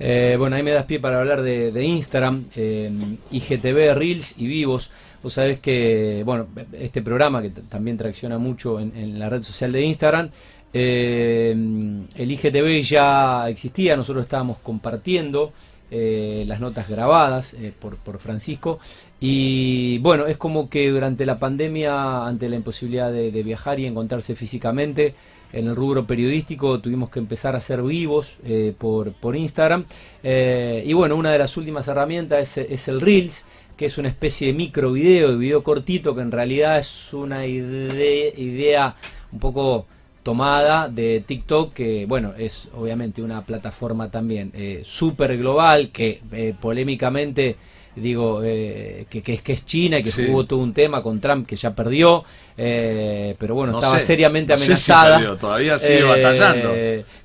Eh, 0.00 0.34
bueno, 0.36 0.56
ahí 0.56 0.64
me 0.64 0.72
das 0.72 0.86
pie 0.86 0.98
para 0.98 1.20
hablar 1.20 1.40
de, 1.40 1.84
Instagram, 1.84 2.46
eh, 2.56 2.90
IGTV, 3.30 3.94
Reels 3.94 4.34
y 4.38 4.48
Vivos. 4.48 4.90
Vos 5.22 5.34
sabés 5.34 5.60
que, 5.60 6.22
bueno, 6.24 6.48
este 6.72 7.00
programa 7.00 7.42
que 7.42 7.50
también 7.50 7.96
tracciona 7.96 8.38
mucho 8.38 8.80
en, 8.80 9.16
la 9.16 9.28
red 9.28 9.44
social 9.44 9.70
de 9.70 9.82
Instagram, 9.82 10.30
eh, 10.72 11.50
el 11.52 12.32
IGTV 12.32 12.82
ya 12.82 13.48
existía, 13.48 13.96
nosotros 13.96 14.24
estábamos 14.24 14.58
compartiendo 14.58 15.52
eh, 15.92 16.44
las 16.46 16.60
notas 16.60 16.88
grabadas 16.88 17.54
eh, 17.54 17.72
por, 17.78 17.96
por, 17.96 18.18
Francisco. 18.20 18.78
Y 19.18 19.98
bueno, 19.98 20.26
es 20.26 20.36
como 20.36 20.70
que 20.70 20.88
durante 20.88 21.26
la 21.26 21.38
pandemia, 21.38 22.26
ante 22.26 22.48
la 22.48 22.56
imposibilidad 22.56 23.10
de, 23.10 23.42
viajar 23.42 23.80
y 23.80 23.86
encontrarse 23.86 24.36
físicamente, 24.36 25.14
en 25.52 25.66
el 25.66 25.74
rubro 25.74 26.06
periodístico 26.06 26.78
tuvimos 26.80 27.10
que 27.10 27.18
empezar 27.18 27.56
a 27.56 27.60
ser 27.60 27.82
vivos 27.82 28.38
eh, 28.44 28.72
por, 28.78 29.12
por, 29.14 29.34
Instagram. 29.34 29.84
y 30.22 30.92
bueno, 30.92 31.16
una 31.16 31.32
de 31.32 31.38
las 31.38 31.56
últimas 31.56 31.88
herramientas 31.88 32.56
es, 32.56 32.86
el 32.86 33.00
Reels, 33.00 33.46
que 33.76 33.86
es 33.86 33.98
una 33.98 34.08
especie 34.08 34.46
de 34.46 34.52
micro 34.52 34.92
video, 34.92 35.32
de 35.32 35.38
video 35.38 35.64
cortito, 35.64 36.14
que 36.14 36.20
en 36.20 36.30
realidad 36.30 36.78
es 36.78 37.12
una 37.12 37.46
idea 37.46 38.94
un 39.32 39.38
poco 39.40 39.86
tomada 40.22 40.88
de 40.88 41.22
TikTok, 41.26 41.72
que 41.72 42.06
bueno, 42.06 42.32
es 42.36 42.70
obviamente 42.74 43.22
una 43.22 43.42
plataforma 43.44 44.10
también 44.10 44.52
eh, 44.54 44.82
súper 44.84 45.36
global, 45.38 45.90
que 45.90 46.20
eh, 46.32 46.54
polémicamente 46.60 47.56
digo 47.96 48.42
eh, 48.44 49.06
que, 49.08 49.22
que, 49.22 49.52
es 49.52 49.64
China 49.64 49.98
y 49.98 50.02
que 50.02 50.12
jugó 50.12 50.44
todo 50.44 50.60
un 50.60 50.72
tema 50.72 51.02
con 51.02 51.20
Trump 51.20 51.46
que 51.46 51.56
ya 51.56 51.74
perdió, 51.74 52.24
eh, 52.56 53.34
pero 53.38 53.54
bueno, 53.54 53.74
estaba 53.74 53.98
seriamente 53.98 54.52
amenazada. 54.52 55.36
todavía 55.36 55.78
sigue 55.78 56.02
batallando. 56.02 56.72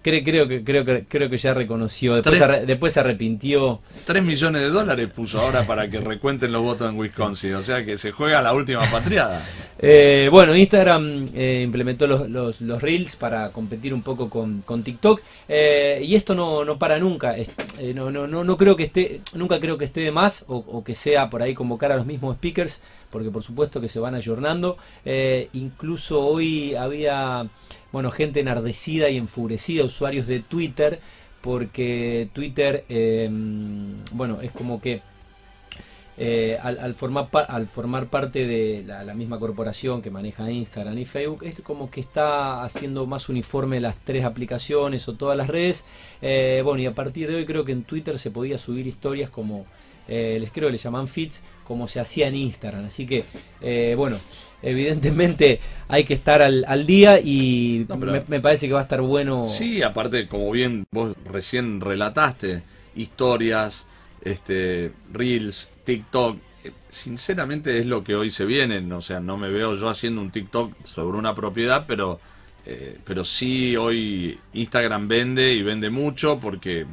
Creo, 0.01 0.23
creo, 0.23 0.47
que, 0.47 0.63
creo, 0.63 0.85
que, 0.85 1.05
creo 1.09 1.29
que 1.29 1.37
ya 1.37 1.53
reconoció, 1.53 2.15
después, 2.15 2.37
se, 2.37 2.65
después 2.65 2.93
se 2.93 2.99
arrepintió. 2.99 3.81
3 4.05 4.23
millones 4.23 4.61
de 4.61 4.69
dólares 4.69 5.09
puso 5.13 5.41
ahora 5.41 5.65
para 5.65 5.89
que 5.89 5.99
recuenten 5.99 6.51
los 6.51 6.61
votos 6.61 6.89
en 6.89 6.97
Wisconsin, 6.97 7.55
o 7.55 7.63
sea 7.63 7.83
que 7.83 7.97
se 7.97 8.11
juega 8.11 8.41
la 8.41 8.53
última 8.53 8.81
patriada. 8.91 9.45
Eh, 9.77 10.29
bueno, 10.31 10.55
Instagram 10.55 11.27
eh, 11.35 11.61
implementó 11.63 12.07
los, 12.07 12.29
los, 12.29 12.61
los, 12.61 12.81
Reels 12.81 13.17
para 13.17 13.49
competir 13.49 13.93
un 13.93 14.01
poco 14.01 14.29
con, 14.29 14.61
con 14.61 14.83
TikTok 14.83 15.21
eh, 15.49 15.99
y 16.01 16.15
esto 16.15 16.33
no, 16.33 16.63
no 16.63 16.79
para 16.79 16.97
nunca. 16.97 17.35
no, 17.93 18.09
no, 18.09 18.25
no, 18.25 18.43
no 18.45 18.57
creo 18.57 18.77
que 18.77 18.83
esté, 18.83 19.19
nunca 19.33 19.59
creo 19.59 19.77
que 19.77 19.83
esté 19.83 19.99
de 19.99 20.11
más 20.11 20.45
o, 20.57 20.83
que 20.83 20.95
sea 20.95 21.29
por 21.29 21.41
ahí 21.41 21.53
convocar 21.53 21.91
a 21.91 21.97
los 21.97 22.05
mismos 22.05 22.35
speakers, 22.37 22.81
porque 23.09 23.29
por 23.29 23.43
supuesto 23.43 23.81
que 23.81 23.89
se 23.89 23.99
van 23.99 24.15
ayornando. 24.15 24.77
incluso 25.53 26.25
hoy 26.25 26.75
había 26.75 27.49
bueno, 27.95 28.11
gente 28.11 28.41
enardecida 28.41 29.09
y 29.09 29.15
enfurecida, 29.15 29.85
usuarios 29.85 30.27
de 30.27 30.41
Twitter, 30.41 30.99
porque 31.39 32.27
Twitter, 32.33 32.83
em, 32.89 34.03
bueno, 34.11 34.41
es 34.41 34.51
como 34.51 34.81
que 34.81 35.01
eh, 36.17 36.57
al, 36.61 36.93
formar, 36.95 37.29
al 37.47 37.67
formar 37.67 38.07
parte 38.07 38.45
de 38.47 38.83
la, 38.85 39.13
misma 39.13 39.37
corporación 39.39 40.01
que 40.01 40.09
maneja 40.09 40.51
Instagram 40.51 40.97
y 40.97 41.05
Facebook, 41.05 41.43
es 41.43 41.61
como 41.61 41.89
que 41.89 42.01
está 42.01 42.63
haciendo 42.63 43.05
más 43.05 43.29
uniforme 43.29 43.79
las 43.79 43.95
tres 43.97 44.25
aplicaciones 44.25 45.07
o 45.07 45.15
todas 45.15 45.37
las 45.37 45.47
redes. 45.47 45.85
Eh, 46.21 46.61
bueno, 46.65 46.81
y 46.81 46.87
a 46.87 46.95
partir 46.95 47.29
de 47.29 47.35
hoy 47.35 47.45
creo 47.45 47.63
que 47.63 47.71
en 47.73 47.83
Twitter 47.83 48.19
se 48.19 48.31
podía 48.31 48.57
subir 48.57 48.87
historias 48.87 49.29
como 49.29 49.59
eh, 49.61 49.65
les 50.07 50.51
creo 50.51 50.67
que 50.67 50.73
le 50.73 50.77
llaman 50.77 51.07
feeds, 51.07 51.43
como 51.65 51.87
se 51.87 51.99
hacía 51.99 52.27
en 52.27 52.35
Instagram. 52.35 52.85
Así 52.85 53.05
que, 53.05 53.25
eh, 53.61 53.95
bueno, 53.97 54.17
evidentemente 54.61 55.59
hay 55.87 56.05
que 56.05 56.13
estar 56.13 56.41
al, 56.41 56.85
día 56.85 57.19
y 57.19 57.85
me, 58.27 58.39
parece 58.39 58.67
que 58.67 58.73
va 58.73 58.79
a 58.79 58.83
estar 58.83 59.01
bueno. 59.01 59.43
Sí, 59.43 59.81
aparte, 59.81 60.27
como 60.27 60.51
bien 60.51 60.85
vos 60.91 61.15
recién 61.25 61.81
relataste, 61.81 62.63
historias, 62.95 63.85
este, 64.21 64.91
reels, 65.11 65.69
TikTok. 65.83 66.37
Eh, 66.63 66.71
sinceramente 66.87 67.79
es 67.79 67.85
lo 67.85 68.03
que 68.03 68.15
hoy 68.15 68.31
se 68.31 68.45
viene, 68.45 68.93
o 68.93 69.01
sea, 69.01 69.19
no 69.19 69.37
me 69.37 69.49
veo 69.49 69.75
yo 69.75 69.89
haciendo 69.89 70.21
un 70.21 70.31
TikTok 70.31 70.83
sobre 70.83 71.17
una 71.17 71.35
propiedad, 71.35 71.85
pero, 71.87 72.19
pero 73.03 73.23
sí 73.23 73.75
hoy 73.75 74.39
Instagram 74.53 75.07
vende 75.07 75.53
y 75.53 75.61
vende 75.61 75.89
mucho 75.89 76.39
porque, 76.39 76.85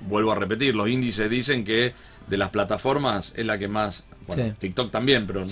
vuelvo 0.00 0.32
a 0.32 0.36
repetir, 0.36 0.74
los 0.74 0.88
índices 0.88 1.28
dicen 1.30 1.64
que 1.64 1.92
de 2.28 2.36
las 2.36 2.50
plataformas 2.50 3.32
es 3.36 3.46
la 3.46 3.58
que 3.58 3.68
más, 3.68 4.02
bueno, 4.26 4.54
TikTok 4.58 4.90
también, 4.90 5.26
pero 5.26 5.42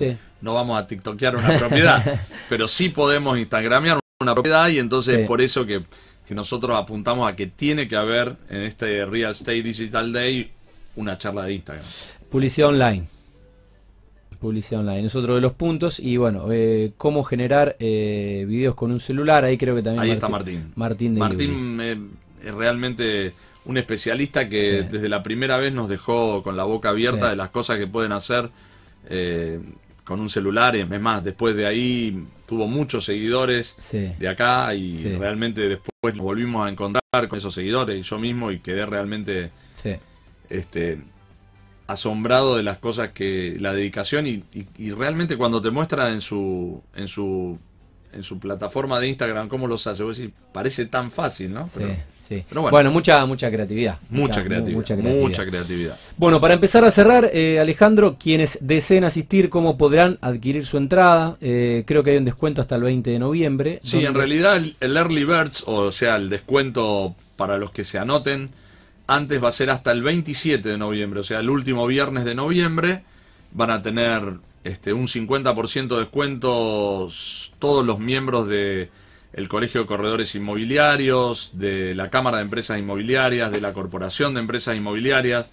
no, 0.40 0.54
vamos 0.54 0.78
a 0.78 0.86
TikTokear 0.86 1.36
una 1.36 1.58
propiedad, 1.58 2.20
pero 2.48 2.68
sí 2.68 2.88
podemos 2.88 3.38
instagramear 3.38 3.98
una 4.20 4.34
propiedad 4.34 4.68
y 4.68 4.78
entonces 4.78 5.26
por 5.26 5.40
eso 5.40 5.66
que, 5.66 5.82
nosotros 6.30 6.76
apuntamos 6.76 7.30
a 7.30 7.36
que 7.36 7.46
tiene 7.46 7.86
que 7.86 7.94
haber 7.94 8.36
en 8.50 8.62
este 8.62 9.06
Real 9.06 9.32
Estate 9.32 9.62
Digital 9.62 10.12
Day 10.12 10.50
una 10.96 11.16
charla 11.16 11.44
de 11.44 11.54
Instagram. 11.54 11.84
Publicidad 12.30 12.68
online. 12.68 13.06
Publicidad 14.40 14.80
online 14.80 15.06
es 15.06 15.14
otro 15.14 15.36
de 15.36 15.40
los 15.40 15.52
puntos. 15.52 16.00
Y 16.00 16.16
bueno, 16.16 16.46
eh, 16.50 16.92
cómo 16.98 17.22
generar 17.22 17.76
eh, 17.78 18.44
videos 18.48 18.74
con 18.74 18.90
un 18.90 18.98
celular. 18.98 19.44
Ahí 19.44 19.56
creo 19.56 19.76
que 19.76 19.82
también. 19.82 20.02
Ahí 20.02 20.10
está 20.10 20.28
Martín. 20.28 20.72
Martín, 20.74 21.14
de 21.14 21.20
Martín 21.20 22.10
realmente 22.42 23.32
un 23.66 23.76
especialista 23.76 24.48
que 24.48 24.82
desde 24.82 25.08
la 25.08 25.22
primera 25.22 25.58
vez 25.58 25.72
nos 25.72 25.88
dejó 25.88 26.42
con 26.42 26.56
la 26.56 26.64
boca 26.64 26.90
abierta 26.90 27.28
de 27.28 27.36
las 27.36 27.50
cosas 27.50 27.78
que 27.78 27.86
pueden 27.86 28.12
hacer 28.12 28.50
eh, 29.08 29.60
con 30.04 30.20
un 30.20 30.30
celular. 30.30 30.76
Es 30.76 30.88
más, 31.00 31.24
después 31.24 31.56
de 31.56 31.66
ahí 31.66 32.24
tuvo 32.46 32.68
muchos 32.68 33.04
seguidores 33.04 33.76
de 33.92 34.28
acá 34.28 34.72
y 34.74 35.16
realmente 35.16 35.68
después 35.68 36.14
nos 36.14 36.22
volvimos 36.22 36.66
a 36.66 36.70
encontrar 36.70 37.02
con 37.28 37.38
esos 37.38 37.54
seguidores 37.54 37.98
y 37.98 38.02
yo 38.02 38.18
mismo 38.18 38.50
y 38.52 38.60
quedé 38.60 38.86
realmente 38.86 39.50
este 40.48 40.98
asombrado 41.88 42.56
de 42.56 42.62
las 42.62 42.78
cosas 42.78 43.10
que 43.10 43.56
la 43.60 43.72
dedicación 43.72 44.26
y, 44.26 44.44
y, 44.76 44.90
realmente 44.90 45.36
cuando 45.36 45.60
te 45.60 45.70
muestra 45.70 46.10
en 46.10 46.20
su 46.20 46.82
en 46.96 47.06
su 47.06 47.58
en 48.16 48.22
su 48.22 48.38
plataforma 48.38 48.98
de 48.98 49.08
Instagram 49.08 49.48
cómo 49.48 49.66
los 49.66 49.86
hace 49.86 50.02
vos 50.02 50.18
decís, 50.18 50.32
parece 50.52 50.86
tan 50.86 51.10
fácil 51.10 51.52
no 51.52 51.68
bueno. 52.70 52.90
mucha, 52.90 53.24
mucha 53.26 53.50
creatividad. 53.50 53.98
Mucha, 54.10 54.42
creatividad, 54.42 54.76
mucha, 55.20 55.46
creatividad. 55.46 55.96
Bueno, 56.16 56.40
para 56.40 56.54
empezar 56.54 56.84
a 56.84 56.90
cerrar, 56.90 57.30
eh, 57.32 57.60
Alejandro, 57.60 58.16
quienes 58.18 58.58
deseen 58.60 59.04
asistir, 59.04 59.48
¿cómo 59.48 59.76
podrán 59.76 60.18
adquirir 60.20 60.66
su 60.66 60.76
entrada? 60.76 61.36
Eh, 61.40 61.84
creo 61.86 62.02
que 62.02 62.10
hay 62.12 62.16
un 62.16 62.24
descuento 62.24 62.60
hasta 62.60 62.76
el 62.76 62.82
20 62.82 63.10
de 63.10 63.18
noviembre. 63.18 63.80
Sí, 63.82 64.04
en 64.04 64.14
realidad 64.14 64.56
el, 64.56 64.76
Early 64.80 65.24
Birds, 65.24 65.64
o 65.66 65.92
sea, 65.92 66.16
el 66.16 66.28
descuento 66.28 67.14
para 67.36 67.58
los 67.58 67.70
que 67.70 67.84
se 67.84 67.98
anoten, 67.98 68.50
antes 69.06 69.42
va 69.42 69.48
a 69.48 69.52
ser 69.52 69.70
hasta 69.70 69.92
el 69.92 70.02
27 70.02 70.68
de 70.68 70.78
noviembre, 70.78 71.20
o 71.20 71.24
sea, 71.24 71.40
el 71.40 71.50
último 71.50 71.86
viernes 71.86 72.24
de 72.24 72.34
noviembre. 72.34 73.02
Van 73.52 73.70
a 73.70 73.80
tener 73.80 74.34
este, 74.66 74.92
un 74.92 75.06
50% 75.06 75.88
de 75.88 76.00
descuento 76.00 77.08
todos 77.58 77.86
los 77.86 77.98
miembros 77.98 78.48
de 78.48 78.90
el 79.32 79.48
Colegio 79.48 79.82
de 79.82 79.86
Corredores 79.86 80.34
Inmobiliarios, 80.34 81.50
de 81.54 81.94
la 81.94 82.08
Cámara 82.08 82.38
de 82.38 82.44
Empresas 82.44 82.78
Inmobiliarias, 82.78 83.52
de 83.52 83.60
la 83.60 83.74
Corporación 83.74 84.32
de 84.34 84.40
Empresas 84.40 84.76
Inmobiliarias, 84.76 85.50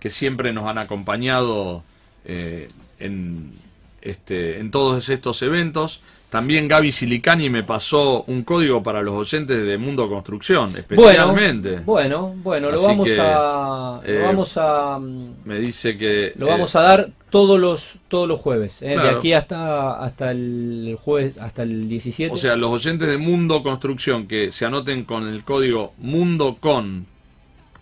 que 0.00 0.10
siempre 0.10 0.52
nos 0.52 0.66
han 0.66 0.78
acompañado 0.78 1.84
eh, 2.24 2.68
en, 2.98 3.52
este, 4.02 4.58
en 4.58 4.70
todos 4.70 5.08
estos 5.08 5.42
eventos. 5.42 6.00
También 6.30 6.68
Gaby 6.68 6.92
Silicani 6.92 7.50
me 7.50 7.64
pasó 7.64 8.22
un 8.28 8.44
código 8.44 8.84
para 8.84 9.02
los 9.02 9.14
oyentes 9.14 9.66
de 9.66 9.78
Mundo 9.78 10.08
Construcción, 10.08 10.70
especialmente. 10.76 11.80
Bueno, 11.80 12.34
bueno, 12.36 12.70
lo 12.70 12.80
vamos 12.80 13.10
a, 13.18 14.00
lo 14.00 14.08
eh, 14.08 14.22
vamos 14.22 14.56
a, 14.56 15.00
me 15.00 15.58
dice 15.58 15.98
que 15.98 16.32
lo 16.36 16.46
vamos 16.46 16.76
a 16.76 16.82
dar 16.82 17.10
todos 17.30 17.58
los 17.58 17.98
todos 18.06 18.28
los 18.28 18.38
jueves, 18.40 18.80
¿eh? 18.82 18.96
de 18.96 19.10
aquí 19.10 19.32
hasta 19.32 20.00
hasta 20.04 20.30
el 20.30 20.96
jueves 21.02 21.36
hasta 21.36 21.64
el 21.64 21.88
17. 21.88 22.32
O 22.32 22.38
sea, 22.38 22.54
los 22.54 22.70
oyentes 22.70 23.08
de 23.08 23.18
Mundo 23.18 23.64
Construcción 23.64 24.28
que 24.28 24.52
se 24.52 24.66
anoten 24.66 25.02
con 25.04 25.26
el 25.26 25.42
código 25.42 25.94
Mundo 25.98 26.58
Con 26.60 27.06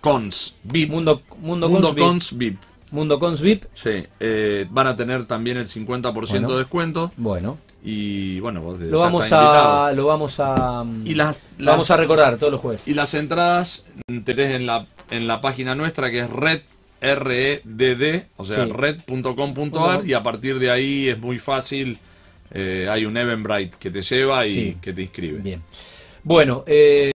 Cons 0.01 0.57
VIP. 0.63 0.91
Mundo 0.91 1.21
Mundo, 1.39 1.95
Cons, 1.95 2.37
VIP. 2.37 2.57
Mundo 2.91 3.19
Cons 3.19 3.41
VIP. 3.41 3.65
Sí, 3.75 4.05
eh, 4.21 4.67
van 4.71 4.87
a 4.87 4.97
tener 4.97 5.27
también 5.27 5.57
el 5.57 5.67
50% 5.67 6.47
de 6.47 6.59
descuento. 6.59 7.13
Bueno. 7.17 7.59
Y 7.83 8.41
bueno, 8.41 8.61
vos 8.61 8.81
lo 8.81 8.99
vamos 8.99 9.31
a 9.33 9.93
lo 9.95 10.07
vamos 10.07 10.41
a 10.41 10.85
y 11.05 11.15
las, 11.15 11.39
vamos 11.59 11.91
a 11.91 11.97
recordar 11.97 12.37
todos 12.37 12.53
los 12.53 12.61
jueves. 12.61 12.89
Y 12.89 12.95
las 12.95 13.15
entradas 13.15 13.85
tenés 14.25 14.57
en 14.57 14.67
la 14.67 14.87
en 15.11 15.29
la 15.29 15.41
página 15.41 15.77
nuestra 15.77 16.11
que 16.11 16.19
es 16.21 16.31
red 16.31 16.61
REDD, 17.01 18.25
o 18.37 18.45
sea, 18.45 18.65
red.com.ar 18.65 20.05
y 20.05 20.15
a 20.15 20.23
partir 20.23 20.59
de 20.59 20.71
ahí 20.71 21.09
es 21.09 21.19
muy 21.19 21.39
fácil. 21.39 21.99
Eh, 22.51 22.89
hay 22.91 23.05
un 23.05 23.17
Eventbrite 23.17 23.77
que 23.79 23.91
te 23.91 24.01
lleva 24.01 24.47
y 24.47 24.75
que 24.81 24.93
te 24.93 25.03
inscribe. 25.03 25.39
Bien. 25.39 25.63
Bueno, 26.25 26.65
eh, 26.67 27.13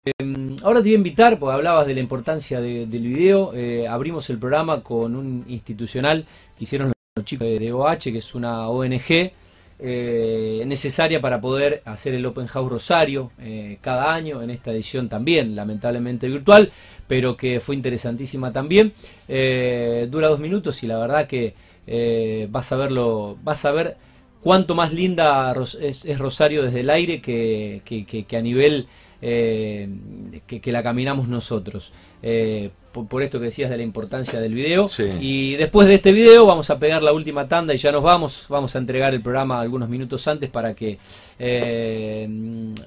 ahora 0.63 0.79
te 0.79 0.89
voy 0.89 0.93
a 0.93 0.95
invitar, 0.95 1.39
porque 1.39 1.53
hablabas 1.53 1.87
de 1.87 1.93
la 1.93 1.99
importancia 1.99 2.61
del 2.61 2.87
video. 2.87 3.53
Eh, 3.53 3.87
abrimos 3.87 4.29
el 4.29 4.37
programa 4.37 4.81
con 4.81 5.15
un 5.15 5.45
institucional 5.47 6.25
que 6.57 6.63
hicieron 6.63 6.91
los 7.15 7.25
chicos 7.25 7.47
de 7.47 7.71
OH, 7.71 7.97
que 8.11 8.17
es 8.17 8.35
una 8.35 8.67
ONG 8.69 9.31
eh, 9.81 10.63
necesaria 10.65 11.21
para 11.21 11.39
poder 11.39 11.81
hacer 11.85 12.13
el 12.13 12.25
Open 12.25 12.47
House 12.47 12.69
Rosario 12.69 13.31
eh, 13.39 13.77
cada 13.81 14.13
año, 14.13 14.41
en 14.41 14.49
esta 14.49 14.71
edición 14.71 15.09
también, 15.09 15.55
lamentablemente 15.55 16.27
virtual, 16.27 16.71
pero 17.07 17.37
que 17.37 17.59
fue 17.59 17.75
interesantísima 17.75 18.51
también. 18.51 18.93
Dura 19.27 20.27
dos 20.27 20.39
minutos 20.39 20.83
y 20.83 20.87
la 20.87 20.97
verdad 20.97 21.27
que 21.27 21.55
vas 22.49 22.71
a 22.71 22.75
verlo, 22.75 23.37
vas 23.43 23.65
a 23.65 23.71
ver 23.71 23.97
cuánto 24.41 24.75
más 24.75 24.93
linda 24.93 25.53
es, 25.81 26.19
Rosario 26.19 26.63
desde 26.63 26.81
el 26.81 26.89
aire 26.89 27.21
que, 27.21 28.25
a 28.31 28.41
nivel 28.41 28.87
que, 29.21 30.61
la 30.65 30.83
caminamos 30.83 31.27
nosotros 31.27 31.93
por, 32.91 33.21
esto 33.21 33.39
que 33.39 33.45
decías 33.45 33.69
de 33.69 33.77
la 33.77 33.83
importancia 33.83 34.39
del 34.39 34.53
video. 34.53 34.89
Y 35.19 35.55
después 35.55 35.87
de 35.87 35.95
este 35.95 36.11
video 36.11 36.45
vamos 36.45 36.69
a 36.69 36.79
pegar 36.79 37.03
la 37.03 37.13
última 37.13 37.47
tanda 37.47 37.73
y 37.73 37.77
ya 37.77 37.91
nos 37.91 38.03
vamos. 38.03 38.45
Vamos 38.49 38.75
a 38.75 38.79
entregar 38.79 39.13
el 39.13 39.21
programa 39.21 39.61
algunos 39.61 39.89
minutos 39.89 40.27
antes 40.27 40.49
para 40.49 40.73
que, 40.73 40.97
eh, 41.37 42.27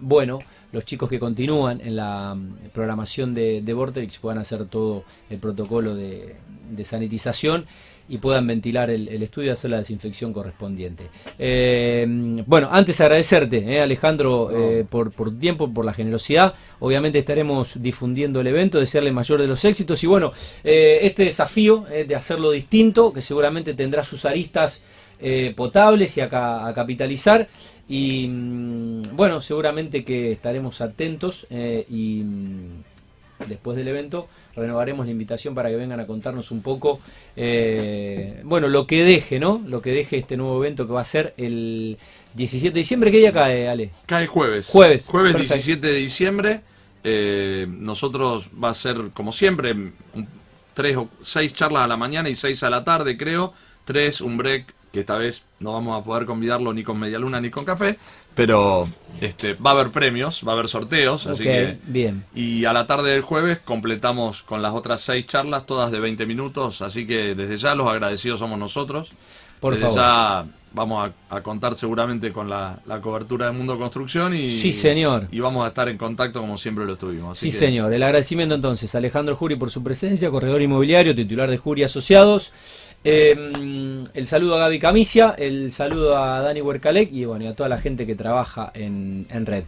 bueno, 0.00 0.38
los 0.72 0.84
chicos 0.84 1.08
que 1.08 1.18
continúan 1.18 1.80
en 1.80 1.96
la 1.96 2.36
programación 2.72 3.34
de, 3.34 3.62
de 3.62 3.74
Vortex 3.74 4.18
puedan 4.18 4.38
hacer 4.38 4.66
todo 4.66 5.04
el 5.30 5.38
protocolo 5.38 5.94
de, 5.94 6.36
de 6.70 6.84
sanitización 6.84 7.66
y 8.08 8.18
puedan 8.18 8.46
ventilar 8.46 8.90
el, 8.90 9.22
estudio 9.22 9.48
y 9.48 9.52
hacer 9.52 9.70
la 9.70 9.78
desinfección 9.78 10.32
correspondiente. 10.32 11.04
Eh, 11.38 12.04
bueno, 12.46 12.68
antes 12.70 13.00
agradecerte, 13.00 13.58
eh, 13.58 13.80
Alejandro, 13.80 14.50
eh, 14.52 14.84
por, 14.88 15.12
por 15.12 15.30
tu 15.30 15.36
tiempo, 15.38 15.72
por 15.72 15.84
la 15.84 15.94
generosidad. 15.94 16.54
Obviamente 16.80 17.18
estaremos 17.18 17.80
difundiendo 17.80 18.40
el 18.40 18.46
evento, 18.46 18.78
desearle 18.78 19.12
mayor 19.12 19.40
de 19.40 19.46
los 19.46 19.64
éxitos 19.64 20.02
y 20.02 20.06
bueno, 20.06 20.32
este 20.62 21.24
desafío 21.24 21.84
de 22.06 22.14
hacerlo 22.14 22.50
distinto, 22.50 23.12
que 23.12 23.22
seguramente 23.22 23.74
tendrá 23.74 24.04
sus 24.04 24.24
aristas 24.24 24.82
potables 25.54 26.16
y 26.16 26.20
a, 26.20 26.66
a, 26.66 26.74
capitalizar. 26.74 27.48
Y 27.88 28.26
mm, 28.28 29.16
bueno, 29.16 29.40
seguramente 29.40 30.04
que 30.04 30.32
estaremos 30.32 30.80
atentos 30.80 31.46
y 31.50 32.22
mm, 32.24 32.91
después 33.46 33.76
del 33.76 33.88
evento 33.88 34.28
renovaremos 34.54 35.06
la 35.06 35.12
invitación 35.12 35.54
para 35.54 35.70
que 35.70 35.76
vengan 35.76 36.00
a 36.00 36.06
contarnos 36.06 36.50
un 36.50 36.62
poco, 36.62 37.00
eh, 37.36 38.40
bueno, 38.44 38.68
lo 38.68 38.86
que 38.86 39.02
deje, 39.04 39.38
¿no? 39.38 39.62
Lo 39.66 39.80
que 39.80 39.90
deje 39.90 40.16
este 40.18 40.36
nuevo 40.36 40.58
evento 40.58 40.86
que 40.86 40.92
va 40.92 41.00
a 41.00 41.04
ser 41.04 41.34
el 41.36 41.98
17 42.34 42.72
de 42.72 42.78
diciembre. 42.78 43.10
¿Qué 43.10 43.18
día 43.18 43.32
cae, 43.32 43.68
Ale? 43.68 43.90
Cae 44.06 44.26
jueves. 44.26 44.68
Jueves. 44.68 45.08
Jueves 45.08 45.36
17 45.36 45.86
de 45.86 45.94
diciembre. 45.94 46.60
Eh, 47.04 47.66
nosotros 47.68 48.48
va 48.62 48.70
a 48.70 48.74
ser, 48.74 49.10
como 49.12 49.32
siempre, 49.32 49.74
tres 50.74 50.96
o 50.96 51.08
seis 51.22 51.52
charlas 51.52 51.84
a 51.84 51.88
la 51.88 51.96
mañana 51.96 52.28
y 52.28 52.34
seis 52.34 52.62
a 52.62 52.70
la 52.70 52.84
tarde, 52.84 53.16
creo. 53.16 53.52
Tres, 53.84 54.20
un 54.20 54.36
break 54.36 54.74
que 54.92 55.00
esta 55.00 55.16
vez 55.16 55.42
no 55.58 55.72
vamos 55.72 56.00
a 56.00 56.04
poder 56.04 56.26
convidarlo 56.26 56.72
ni 56.72 56.84
con 56.84 56.98
media 56.98 57.18
luna 57.18 57.40
ni 57.40 57.50
con 57.50 57.64
café, 57.64 57.96
pero 58.34 58.88
este 59.20 59.54
va 59.54 59.70
a 59.70 59.74
haber 59.74 59.90
premios, 59.90 60.42
va 60.46 60.52
a 60.52 60.54
haber 60.54 60.68
sorteos, 60.68 61.26
así 61.26 61.44
que 61.44 61.78
bien. 61.84 62.24
Y 62.34 62.64
a 62.64 62.72
la 62.72 62.86
tarde 62.86 63.10
del 63.10 63.22
jueves 63.22 63.58
completamos 63.58 64.42
con 64.42 64.62
las 64.62 64.74
otras 64.74 65.00
seis 65.00 65.26
charlas, 65.26 65.66
todas 65.66 65.90
de 65.90 66.00
20 66.00 66.26
minutos, 66.26 66.82
así 66.82 67.06
que 67.06 67.34
desde 67.34 67.56
ya 67.56 67.74
los 67.74 67.88
agradecidos 67.88 68.40
somos 68.40 68.58
nosotros. 68.58 69.08
Por 69.60 69.76
desde 69.76 69.94
ya 69.94 70.44
vamos 70.74 71.10
a, 71.30 71.40
contar 71.42 71.74
seguramente 71.76 72.32
con 72.32 72.48
la, 72.48 72.80
cobertura 73.02 73.46
de 73.46 73.52
Mundo 73.52 73.78
Construcción 73.78 74.34
y, 74.34 74.50
sí, 74.50 74.72
señor. 74.72 75.28
y 75.30 75.40
vamos 75.40 75.64
a 75.64 75.68
estar 75.68 75.88
en 75.88 75.98
contacto 75.98 76.40
como 76.40 76.56
siempre 76.58 76.84
lo 76.84 76.94
estuvimos. 76.94 77.38
sí, 77.38 77.50
señor. 77.50 77.92
El 77.92 78.02
agradecimiento 78.02 78.54
entonces 78.54 78.94
a 78.94 78.98
Alejandro 78.98 79.36
Juri 79.36 79.56
por 79.56 79.70
su 79.70 79.82
presencia, 79.82 80.30
corredor 80.30 80.62
inmobiliario, 80.62 81.14
titular 81.14 81.50
de 81.50 81.58
Juri 81.58 81.84
Asociados. 81.84 82.52
Em, 83.04 84.04
el 84.14 84.26
saludo 84.26 84.56
a 84.56 84.60
Gaby 84.60 84.78
Camicia, 84.78 85.34
el 85.36 85.72
saludo 85.72 86.16
a 86.16 86.40
Dani 86.40 86.60
Huercalec 86.60 87.12
y 87.12 87.24
bueno, 87.24 87.44
y 87.44 87.48
a 87.48 87.56
toda 87.56 87.68
la 87.68 87.78
gente 87.78 88.06
que 88.06 88.14
trabaja 88.14 88.70
en, 88.74 89.26
en 89.30 89.46
red. 89.46 89.64